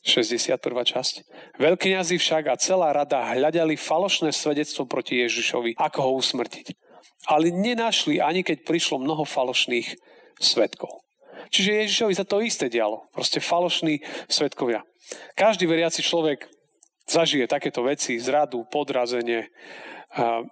61. 0.00 0.56
časť. 0.64 1.14
Veľkňazi 1.60 2.16
však 2.16 2.44
a 2.48 2.56
celá 2.56 2.90
rada 2.92 3.20
hľadali 3.20 3.76
falošné 3.76 4.32
svedectvo 4.32 4.88
proti 4.88 5.20
Ježišovi, 5.20 5.76
ako 5.76 5.98
ho 6.00 6.10
usmrtiť 6.16 6.72
ale 7.28 7.52
nenašli, 7.52 8.22
ani 8.22 8.40
keď 8.40 8.64
prišlo 8.64 9.02
mnoho 9.02 9.28
falošných 9.28 9.92
svetkov. 10.40 11.04
Čiže 11.50 11.84
Ježišovi 11.84 12.14
sa 12.16 12.24
to 12.24 12.40
isté 12.40 12.70
dialo. 12.72 13.10
Proste 13.12 13.42
falošní 13.42 14.00
svetkovia. 14.30 14.86
Každý 15.34 15.66
veriaci 15.66 16.00
človek 16.00 16.46
zažije 17.10 17.50
takéto 17.50 17.82
veci, 17.82 18.16
zradu, 18.22 18.64
podrazenie, 18.70 19.50
a, 20.14 20.46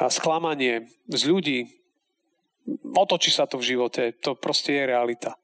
a 0.00 0.04
sklamanie 0.08 0.88
z 1.06 1.22
ľudí. 1.28 1.58
Otočí 2.96 3.28
sa 3.28 3.44
to 3.44 3.60
v 3.60 3.76
živote. 3.76 4.16
To 4.24 4.32
proste 4.32 4.72
je 4.72 4.88
realita. 4.88 5.36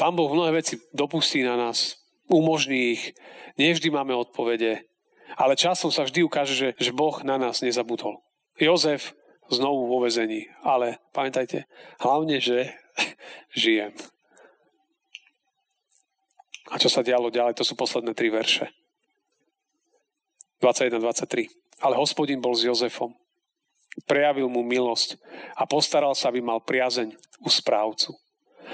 Pán 0.00 0.16
Boh 0.16 0.32
mnohé 0.32 0.64
veci 0.64 0.80
dopustí 0.90 1.44
na 1.44 1.54
nás, 1.54 1.94
umožní 2.28 2.96
ich. 2.96 3.02
Nevždy 3.58 3.90
máme 3.90 4.14
odpovede, 4.14 4.82
ale 5.34 5.58
časom 5.58 5.90
sa 5.90 6.06
vždy 6.06 6.22
ukáže, 6.26 6.54
že, 6.54 6.68
že 6.78 6.94
Boh 6.94 7.22
na 7.26 7.38
nás 7.38 7.62
nezabudol. 7.62 8.22
Jozef 8.58 9.14
znovu 9.50 9.90
vo 9.90 10.00
vezení. 10.00 10.48
Ale 10.62 11.02
pamätajte, 11.12 11.66
hlavne, 12.00 12.40
že 12.40 12.72
žijem. 13.52 13.92
A 16.72 16.80
čo 16.80 16.88
sa 16.88 17.04
dialo 17.04 17.28
ďalej, 17.28 17.60
to 17.60 17.66
sú 17.66 17.76
posledné 17.76 18.16
tri 18.16 18.32
verše. 18.32 18.72
21-23. 20.64 21.52
Ale 21.84 21.94
hospodin 22.00 22.40
bol 22.40 22.56
s 22.56 22.64
Jozefom. 22.64 23.12
Prejavil 24.08 24.48
mu 24.48 24.64
milosť 24.64 25.20
a 25.54 25.68
postaral 25.68 26.16
sa, 26.16 26.32
aby 26.32 26.40
mal 26.40 26.64
priazeň 26.64 27.14
u 27.44 27.48
správcu. 27.52 28.16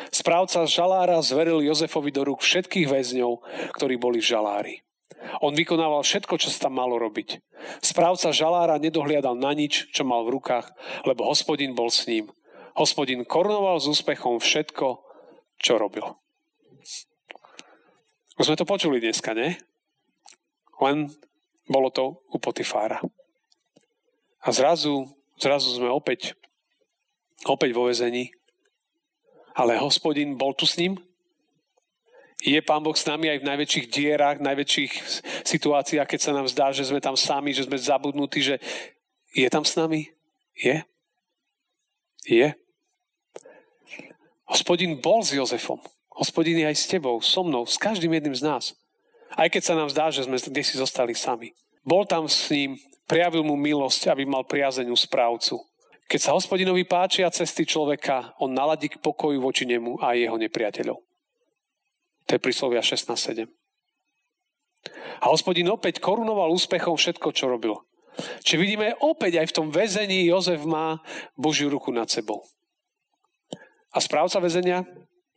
Správca 0.08 0.64
žalára 0.64 1.20
zveril 1.20 1.60
Jozefovi 1.60 2.08
do 2.08 2.24
rúk 2.24 2.40
všetkých 2.40 2.88
väzňov, 2.88 3.44
ktorí 3.76 4.00
boli 4.00 4.24
v 4.24 4.30
žalári. 4.32 4.74
On 5.44 5.52
vykonával 5.52 6.00
všetko, 6.00 6.40
čo 6.40 6.48
sa 6.48 6.68
tam 6.68 6.80
malo 6.80 6.96
robiť. 6.96 7.44
Správca 7.84 8.32
žalára 8.32 8.80
nedohliadal 8.80 9.36
na 9.36 9.52
nič, 9.52 9.92
čo 9.92 10.02
mal 10.08 10.24
v 10.24 10.40
rukách, 10.40 10.72
lebo 11.04 11.28
hospodin 11.28 11.76
bol 11.76 11.92
s 11.92 12.08
ním. 12.08 12.32
Hospodin 12.72 13.28
korunoval 13.28 13.76
s 13.76 13.90
úspechom 13.90 14.40
všetko, 14.40 15.04
čo 15.60 15.76
robil. 15.76 16.16
Už 18.40 18.48
sme 18.48 18.56
to 18.56 18.64
počuli 18.64 19.04
dneska, 19.04 19.36
nie? 19.36 19.60
Len 20.80 21.12
bolo 21.68 21.92
to 21.92 22.24
u 22.32 22.40
Potifára. 22.40 23.04
A 24.40 24.48
zrazu, 24.48 25.12
zrazu 25.36 25.76
sme 25.76 25.92
opäť, 25.92 26.32
opäť 27.44 27.76
vo 27.76 27.92
vezení. 27.92 28.32
Ale 29.54 29.78
hospodin 29.78 30.38
bol 30.38 30.54
tu 30.54 30.66
s 30.66 30.78
ním? 30.78 30.98
Je 32.40 32.56
Pán 32.64 32.80
Boh 32.80 32.96
s 32.96 33.04
nami 33.04 33.28
aj 33.28 33.44
v 33.44 33.48
najväčších 33.52 33.86
dierach, 33.92 34.40
v 34.40 34.48
najväčších 34.48 34.92
situáciách, 35.44 36.08
keď 36.08 36.20
sa 36.20 36.32
nám 36.32 36.48
zdá, 36.48 36.72
že 36.72 36.88
sme 36.88 36.96
tam 36.96 37.12
sami, 37.12 37.52
že 37.52 37.68
sme 37.68 37.76
zabudnutí, 37.76 38.40
že 38.40 38.56
je 39.36 39.44
tam 39.52 39.60
s 39.60 39.76
nami? 39.76 40.08
Je? 40.56 40.80
Je? 42.24 42.48
Hospodin 44.48 44.96
bol 44.96 45.20
s 45.20 45.36
Jozefom. 45.36 45.78
Hospodin 46.16 46.58
je 46.64 46.66
aj 46.66 46.76
s 46.80 46.88
tebou, 46.88 47.20
so 47.20 47.44
mnou, 47.44 47.68
s 47.68 47.76
každým 47.76 48.12
jedným 48.16 48.34
z 48.34 48.42
nás. 48.42 48.64
Aj 49.36 49.46
keď 49.46 49.62
sa 49.62 49.74
nám 49.78 49.92
zdá, 49.92 50.10
že 50.10 50.26
sme 50.26 50.40
kde 50.40 50.64
si 50.64 50.74
zostali 50.74 51.14
sami. 51.14 51.54
Bol 51.86 52.02
tam 52.08 52.26
s 52.26 52.50
ním, 52.50 52.80
prijavil 53.06 53.46
mu 53.46 53.54
milosť, 53.54 54.10
aby 54.10 54.26
mal 54.26 54.42
priazeň 54.42 54.90
správcu. 54.96 55.60
Keď 56.10 56.18
sa 56.18 56.34
hospodinovi 56.34 56.82
páčia 56.82 57.30
cesty 57.30 57.62
človeka, 57.62 58.34
on 58.42 58.50
naladí 58.50 58.90
k 58.90 58.98
pokoju 58.98 59.38
voči 59.38 59.62
nemu 59.62 60.02
a 60.02 60.18
jeho 60.18 60.34
nepriateľov. 60.34 60.98
To 62.26 62.30
je 62.34 62.42
príslovia 62.42 62.82
16.7. 62.82 63.46
A 65.22 65.30
hospodin 65.30 65.70
opäť 65.70 66.02
korunoval 66.02 66.50
úspechom 66.50 66.98
všetko, 66.98 67.30
čo 67.30 67.46
robil. 67.46 67.78
Čiže 68.42 68.58
vidíme 68.58 68.98
opäť 68.98 69.38
aj 69.38 69.46
v 69.54 69.56
tom 69.62 69.68
väzení 69.70 70.26
Jozef 70.26 70.66
má 70.66 70.98
Božiu 71.38 71.70
ruku 71.70 71.94
nad 71.94 72.10
sebou. 72.10 72.42
A 73.94 74.02
správca 74.02 74.42
väzenia, 74.42 74.82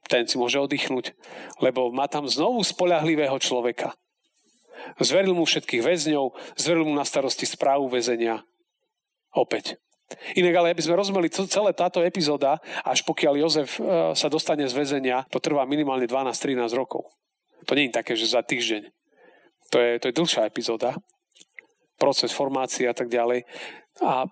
ten 0.09 0.25
si 0.25 0.41
môže 0.41 0.57
oddychnúť, 0.57 1.13
lebo 1.61 1.93
má 1.93 2.09
tam 2.09 2.25
znovu 2.25 2.65
spolahlivého 2.65 3.37
človeka. 3.37 3.93
Zveril 4.97 5.37
mu 5.37 5.45
všetkých 5.45 5.85
väzňov, 5.85 6.33
zveril 6.57 6.89
mu 6.89 6.97
na 6.97 7.05
starosti 7.05 7.45
správu 7.45 7.87
väzenia. 7.93 8.41
Opäť. 9.37 9.77
Inak 10.37 10.53
ale 10.53 10.67
aby 10.75 10.83
sme 10.83 10.99
rozumeli 10.99 11.31
celé 11.31 11.71
táto 11.73 12.03
epizóda, 12.03 12.61
až 12.85 13.01
pokiaľ 13.07 13.33
Jozef 13.39 13.79
e, 13.79 14.13
sa 14.13 14.27
dostane 14.29 14.67
z 14.67 14.73
väzenia, 14.75 15.25
to 15.31 15.41
trvá 15.41 15.65
minimálne 15.65 16.05
12-13 16.05 16.69
rokov. 16.77 17.09
To 17.65 17.73
nie 17.73 17.89
je 17.89 17.97
také, 17.97 18.13
že 18.13 18.29
za 18.29 18.43
týždeň. 18.43 18.91
To 19.71 19.77
je, 19.79 19.91
to 19.97 20.05
je 20.11 20.17
dlhšia 20.17 20.45
epizóda. 20.45 20.93
Proces 21.97 22.29
formácie 22.35 22.85
a 22.85 22.93
tak 22.93 23.09
ďalej. 23.09 23.47
A 24.03 24.27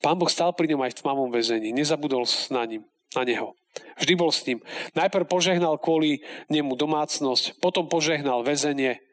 pán 0.00 0.16
Boh 0.16 0.30
stál 0.30 0.54
pri 0.54 0.72
ňom 0.72 0.86
aj 0.86 0.94
v 0.94 1.00
tmavom 1.04 1.28
väzení. 1.34 1.74
Nezabudol 1.74 2.24
na 2.54 2.62
ním, 2.64 2.82
na 3.12 3.26
neho. 3.26 3.52
Vždy 4.00 4.14
bol 4.16 4.32
s 4.32 4.46
ním. 4.48 4.64
Najprv 4.96 5.28
požehnal 5.28 5.76
kvôli 5.76 6.24
nemu 6.48 6.72
domácnosť, 6.78 7.60
potom 7.60 7.92
požehnal 7.92 8.40
väzenie 8.40 9.04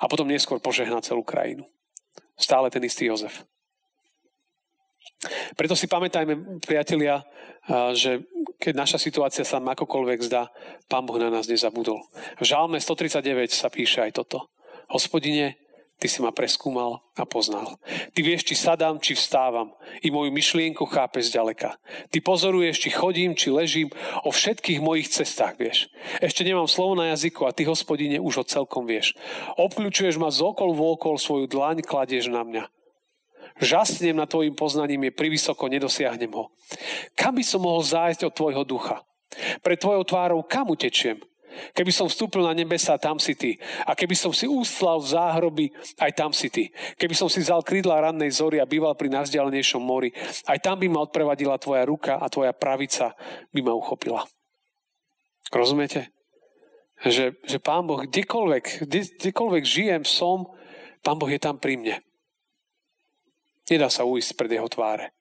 a 0.00 0.04
potom 0.08 0.28
neskôr 0.28 0.62
požehnal 0.62 1.04
celú 1.04 1.20
krajinu. 1.20 1.68
Stále 2.38 2.72
ten 2.72 2.80
istý 2.86 3.10
Jozef. 3.10 3.44
Preto 5.58 5.74
si 5.74 5.90
pamätajme, 5.90 6.62
priatelia, 6.62 7.26
že 7.94 8.22
keď 8.62 8.74
naša 8.74 8.98
situácia 9.02 9.42
sa 9.42 9.58
nám 9.58 9.74
akokoľvek 9.74 10.18
zdá, 10.30 10.50
Pán 10.86 11.06
Boh 11.06 11.18
na 11.18 11.30
nás 11.30 11.50
nezabudol. 11.50 12.06
V 12.38 12.44
Žálme 12.46 12.78
139 12.78 13.50
sa 13.50 13.66
píše 13.66 14.02
aj 14.02 14.14
toto. 14.14 14.46
Hospodine, 14.88 15.58
Ty 15.98 16.06
si 16.06 16.22
ma 16.22 16.30
preskúmal 16.30 17.02
a 17.18 17.26
poznal. 17.26 17.74
Ty 18.14 18.22
vieš, 18.22 18.46
či 18.46 18.54
sadám, 18.54 19.02
či 19.02 19.18
vstávam. 19.18 19.74
I 19.98 20.14
moju 20.14 20.30
myšlienku 20.30 20.86
chápe 20.86 21.18
zďaleka. 21.18 21.74
Ty 22.14 22.18
pozoruješ, 22.22 22.86
či 22.86 22.94
chodím, 22.94 23.34
či 23.34 23.50
ležím. 23.50 23.90
O 24.22 24.30
všetkých 24.30 24.78
mojich 24.78 25.10
cestách 25.10 25.58
vieš. 25.58 25.90
Ešte 26.22 26.46
nemám 26.46 26.70
slovo 26.70 26.94
na 26.94 27.10
jazyku 27.10 27.42
a 27.42 27.50
ty, 27.50 27.66
hospodine, 27.66 28.22
už 28.22 28.34
ho 28.38 28.44
celkom 28.46 28.86
vieš. 28.86 29.18
Obkľúčuješ 29.58 30.22
ma 30.22 30.30
z 30.30 30.38
okol 30.38 30.70
v 30.70 30.86
okol, 30.94 31.18
svoju 31.18 31.50
dlaň 31.50 31.82
kladieš 31.82 32.30
na 32.30 32.46
mňa. 32.46 32.70
Žasnem 33.58 34.14
na 34.14 34.26
tvojim 34.26 34.54
poznaním, 34.54 35.10
je 35.10 35.18
privysoko, 35.18 35.66
nedosiahnem 35.66 36.30
ho. 36.30 36.54
Kam 37.18 37.34
by 37.34 37.44
som 37.44 37.62
mohol 37.62 37.82
zájsť 37.82 38.30
od 38.30 38.34
tvojho 38.34 38.62
ducha? 38.62 39.02
Pre 39.60 39.74
tvojou 39.76 40.04
tvárou 40.06 40.40
kam 40.46 40.70
utečiem? 40.70 41.18
Keby 41.74 41.90
som 41.90 42.06
vstúpil 42.06 42.44
na 42.44 42.54
nebesa, 42.54 43.00
tam 43.00 43.18
si 43.18 43.34
ty. 43.34 43.58
A 43.82 43.96
keby 43.96 44.14
som 44.14 44.30
si 44.30 44.46
ústlal 44.46 45.02
v 45.02 45.10
záhroby, 45.10 45.66
aj 45.98 46.12
tam 46.14 46.30
si 46.30 46.52
ty. 46.52 46.70
Keby 46.94 47.14
som 47.16 47.26
si 47.26 47.42
vzal 47.42 47.64
krídla 47.64 47.98
rannej 47.98 48.30
zory 48.30 48.62
a 48.62 48.68
býval 48.68 48.94
pri 48.94 49.10
najvzdialenejšom 49.10 49.82
mori, 49.82 50.12
aj 50.46 50.58
tam 50.62 50.78
by 50.78 50.86
ma 50.86 51.02
odprevadila 51.02 51.58
tvoja 51.58 51.82
ruka 51.88 52.20
a 52.20 52.26
tvoja 52.30 52.54
pravica 52.54 53.16
by 53.50 53.60
ma 53.64 53.72
uchopila. 53.74 54.22
Rozumiete? 55.50 56.12
Že, 56.98 57.38
že 57.46 57.58
Pán 57.62 57.86
Boh, 57.86 58.02
kdekoľvek, 58.02 58.84
kde, 58.84 59.00
kdekoľvek 59.22 59.64
žijem, 59.64 60.02
som, 60.02 60.50
Pán 61.00 61.16
Boh 61.16 61.30
je 61.30 61.38
tam 61.38 61.56
pri 61.56 61.78
mne. 61.78 61.96
Nedá 63.68 63.92
sa 63.92 64.08
uísť 64.08 64.36
pred 64.36 64.56
jeho 64.56 64.68
tváre. 64.68 65.12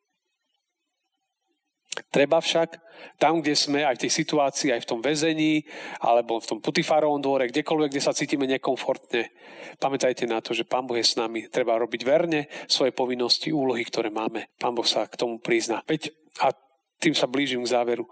Treba 2.14 2.38
však 2.38 2.78
tam, 3.18 3.42
kde 3.42 3.58
sme, 3.58 3.82
aj 3.82 3.98
v 3.98 4.04
tej 4.06 4.12
situácii, 4.22 4.70
aj 4.70 4.86
v 4.86 4.90
tom 4.90 5.00
väzení, 5.02 5.66
alebo 5.98 6.38
v 6.38 6.46
tom 6.46 6.60
Putifárovom 6.62 7.18
dvore, 7.18 7.50
kdekoľvek, 7.50 7.90
kde 7.90 8.06
sa 8.06 8.14
cítime 8.14 8.46
nekomfortne, 8.46 9.34
pamätajte 9.82 10.30
na 10.30 10.38
to, 10.38 10.54
že 10.54 10.70
Pán 10.70 10.86
Boh 10.86 10.98
je 10.98 11.06
s 11.06 11.18
nami. 11.18 11.50
Treba 11.50 11.74
robiť 11.82 12.02
verne 12.06 12.46
svoje 12.70 12.94
povinnosti, 12.94 13.50
úlohy, 13.50 13.82
ktoré 13.82 14.14
máme. 14.14 14.54
Pán 14.62 14.78
Boh 14.78 14.86
sa 14.86 15.10
k 15.10 15.18
tomu 15.18 15.42
prizná. 15.42 15.82
Veď, 15.90 16.14
a 16.38 16.54
tým 17.02 17.18
sa 17.18 17.26
blížim 17.26 17.66
k 17.66 17.74
záveru. 17.74 18.06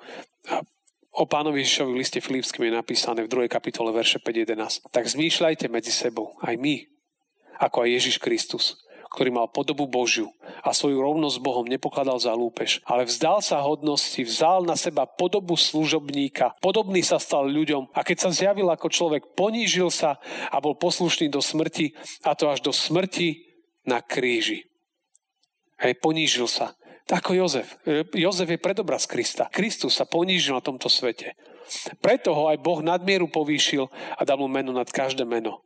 O 1.15 1.23
pánovi 1.29 1.63
Ježišovi 1.63 1.91
v 1.95 2.01
liste 2.01 2.19
Filipským 2.19 2.67
je 2.67 2.73
napísané 2.75 3.23
v 3.23 3.31
2. 3.31 3.47
kapitole 3.47 3.93
verše 3.93 4.19
5.11. 4.19 4.91
Tak 4.91 5.05
zmýšľajte 5.07 5.69
medzi 5.71 5.93
sebou, 5.93 6.35
aj 6.43 6.57
my, 6.57 6.83
ako 7.61 7.85
aj 7.85 7.89
Ježiš 8.01 8.15
Kristus, 8.19 8.84
ktorý 9.15 9.31
mal 9.31 9.47
podobu 9.47 9.87
Božiu 9.87 10.35
a 10.59 10.75
svoju 10.75 10.99
rovnosť 10.99 11.39
s 11.39 11.45
Bohom 11.45 11.63
nepokladal 11.63 12.19
za 12.19 12.35
lúpež, 12.35 12.83
ale 12.83 13.07
vzdal 13.07 13.39
sa 13.39 13.63
hodnosti, 13.63 14.19
vzal 14.27 14.67
na 14.67 14.75
seba 14.75 15.07
podobu 15.07 15.55
služobníka, 15.55 16.51
podobný 16.59 16.99
sa 16.99 17.15
stal 17.15 17.47
ľuďom 17.47 17.95
a 17.95 18.03
keď 18.03 18.27
sa 18.27 18.29
zjavil 18.35 18.67
ako 18.67 18.91
človek, 18.91 19.31
ponížil 19.39 19.87
sa 19.87 20.19
a 20.51 20.59
bol 20.59 20.75
poslušný 20.75 21.31
do 21.31 21.39
smrti 21.39 21.95
a 22.27 22.35
to 22.35 22.51
až 22.51 22.59
do 22.59 22.75
smrti 22.75 23.47
na 23.87 24.03
kríži. 24.03 24.67
Hej, 25.79 25.95
ponížil 26.03 26.51
sa. 26.51 26.75
Ako 27.05 27.37
Jozef. 27.37 27.77
Jozef 28.17 28.49
je 28.49 28.59
predobraz 28.59 29.05
Krista. 29.05 29.45
Kristus 29.53 29.93
sa 29.93 30.09
ponížil 30.09 30.57
na 30.57 30.63
tomto 30.63 30.89
svete. 30.89 31.37
Preto 32.01 32.33
ho 32.33 32.49
aj 32.49 32.57
Boh 32.57 32.81
nadmieru 32.81 33.29
povýšil 33.29 33.85
a 34.17 34.21
dal 34.25 34.41
mu 34.41 34.49
meno 34.49 34.73
nad 34.73 34.89
každé 34.89 35.21
meno 35.21 35.65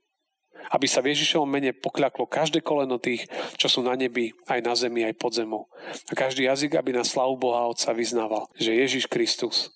aby 0.70 0.86
sa 0.86 0.99
v 0.99 1.16
Ježišovom 1.16 1.47
mene 1.47 1.72
pokľaklo 1.72 2.28
každé 2.28 2.62
koleno 2.62 2.99
tých, 2.99 3.26
čo 3.55 3.72
sú 3.72 3.80
na 3.82 3.95
nebi, 3.95 4.36
aj 4.45 4.60
na 4.62 4.74
zemi, 4.76 5.07
aj 5.07 5.16
pod 5.16 5.34
zemou. 5.34 5.72
A 6.10 6.14
každý 6.14 6.45
jazyk, 6.45 6.76
aby 6.76 6.93
na 6.93 7.07
slavu 7.07 7.39
Boha 7.39 7.66
Otca 7.66 7.95
vyznával, 7.95 8.51
že 8.60 8.76
Ježiš 8.76 9.07
Kristus 9.07 9.74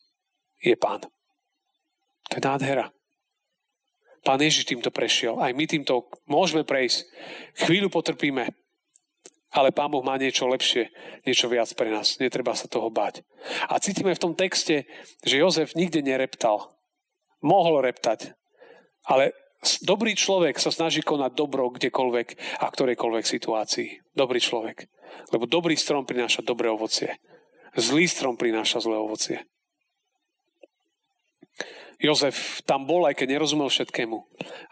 je 0.61 0.75
Pán. 0.75 1.03
To 2.29 2.33
je 2.37 2.43
nádhera. 2.43 2.91
Pán 4.23 4.39
Ježiš 4.39 4.63
týmto 4.63 4.87
prešiel. 4.87 5.35
Aj 5.35 5.51
my 5.51 5.67
týmto 5.67 6.07
môžeme 6.23 6.63
prejsť. 6.63 7.03
Chvíľu 7.67 7.91
potrpíme, 7.91 8.55
ale 9.53 9.69
Pán 9.75 9.91
Boh 9.91 10.01
má 10.01 10.15
niečo 10.15 10.47
lepšie, 10.47 10.89
niečo 11.27 11.51
viac 11.51 11.67
pre 11.75 11.91
nás. 11.91 12.17
Netreba 12.17 12.55
sa 12.55 12.71
toho 12.71 12.87
báť. 12.87 13.21
A 13.67 13.77
cítime 13.83 14.15
v 14.15 14.23
tom 14.23 14.33
texte, 14.33 14.87
že 15.21 15.43
Jozef 15.43 15.75
nikde 15.75 15.99
nereptal. 15.99 16.71
Mohol 17.43 17.91
reptať, 17.91 18.31
ale 19.03 19.35
Dobrý 19.83 20.11
človek 20.11 20.59
sa 20.59 20.75
snaží 20.75 20.99
konať 20.99 21.31
dobro 21.39 21.71
kdekoľvek 21.71 22.59
a 22.59 22.67
ktorejkoľvek 22.67 23.25
situácii. 23.25 24.11
Dobrý 24.11 24.43
človek. 24.43 24.91
Lebo 25.31 25.47
dobrý 25.47 25.79
strom 25.79 26.03
prináša 26.03 26.43
dobré 26.43 26.67
ovocie. 26.67 27.15
Zlý 27.79 28.05
strom 28.05 28.35
prináša 28.35 28.83
zlé 28.83 28.99
ovocie. 28.99 29.39
Jozef 32.03 32.59
tam 32.67 32.83
bol, 32.83 33.07
aj 33.07 33.15
keď 33.15 33.39
nerozumel 33.39 33.71
všetkému, 33.71 34.17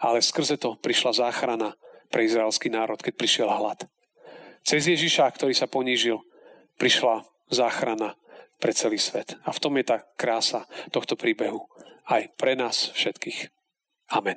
ale 0.04 0.20
skrze 0.20 0.60
to 0.60 0.76
prišla 0.76 1.16
záchrana 1.16 1.72
pre 2.12 2.28
izraelský 2.28 2.68
národ, 2.68 3.00
keď 3.00 3.14
prišiel 3.16 3.48
hlad. 3.48 3.88
Cez 4.60 4.84
Ježiša, 4.84 5.32
ktorý 5.32 5.56
sa 5.56 5.64
ponížil, 5.64 6.20
prišla 6.76 7.24
záchrana 7.48 8.20
pre 8.60 8.76
celý 8.76 9.00
svet. 9.00 9.40
A 9.42 9.50
v 9.50 9.58
tom 9.64 9.72
je 9.80 9.88
tá 9.88 10.04
krása 10.20 10.68
tohto 10.92 11.16
príbehu. 11.16 11.64
Aj 12.04 12.28
pre 12.36 12.52
nás 12.52 12.92
všetkých. 12.92 13.48
Amen. 14.12 14.36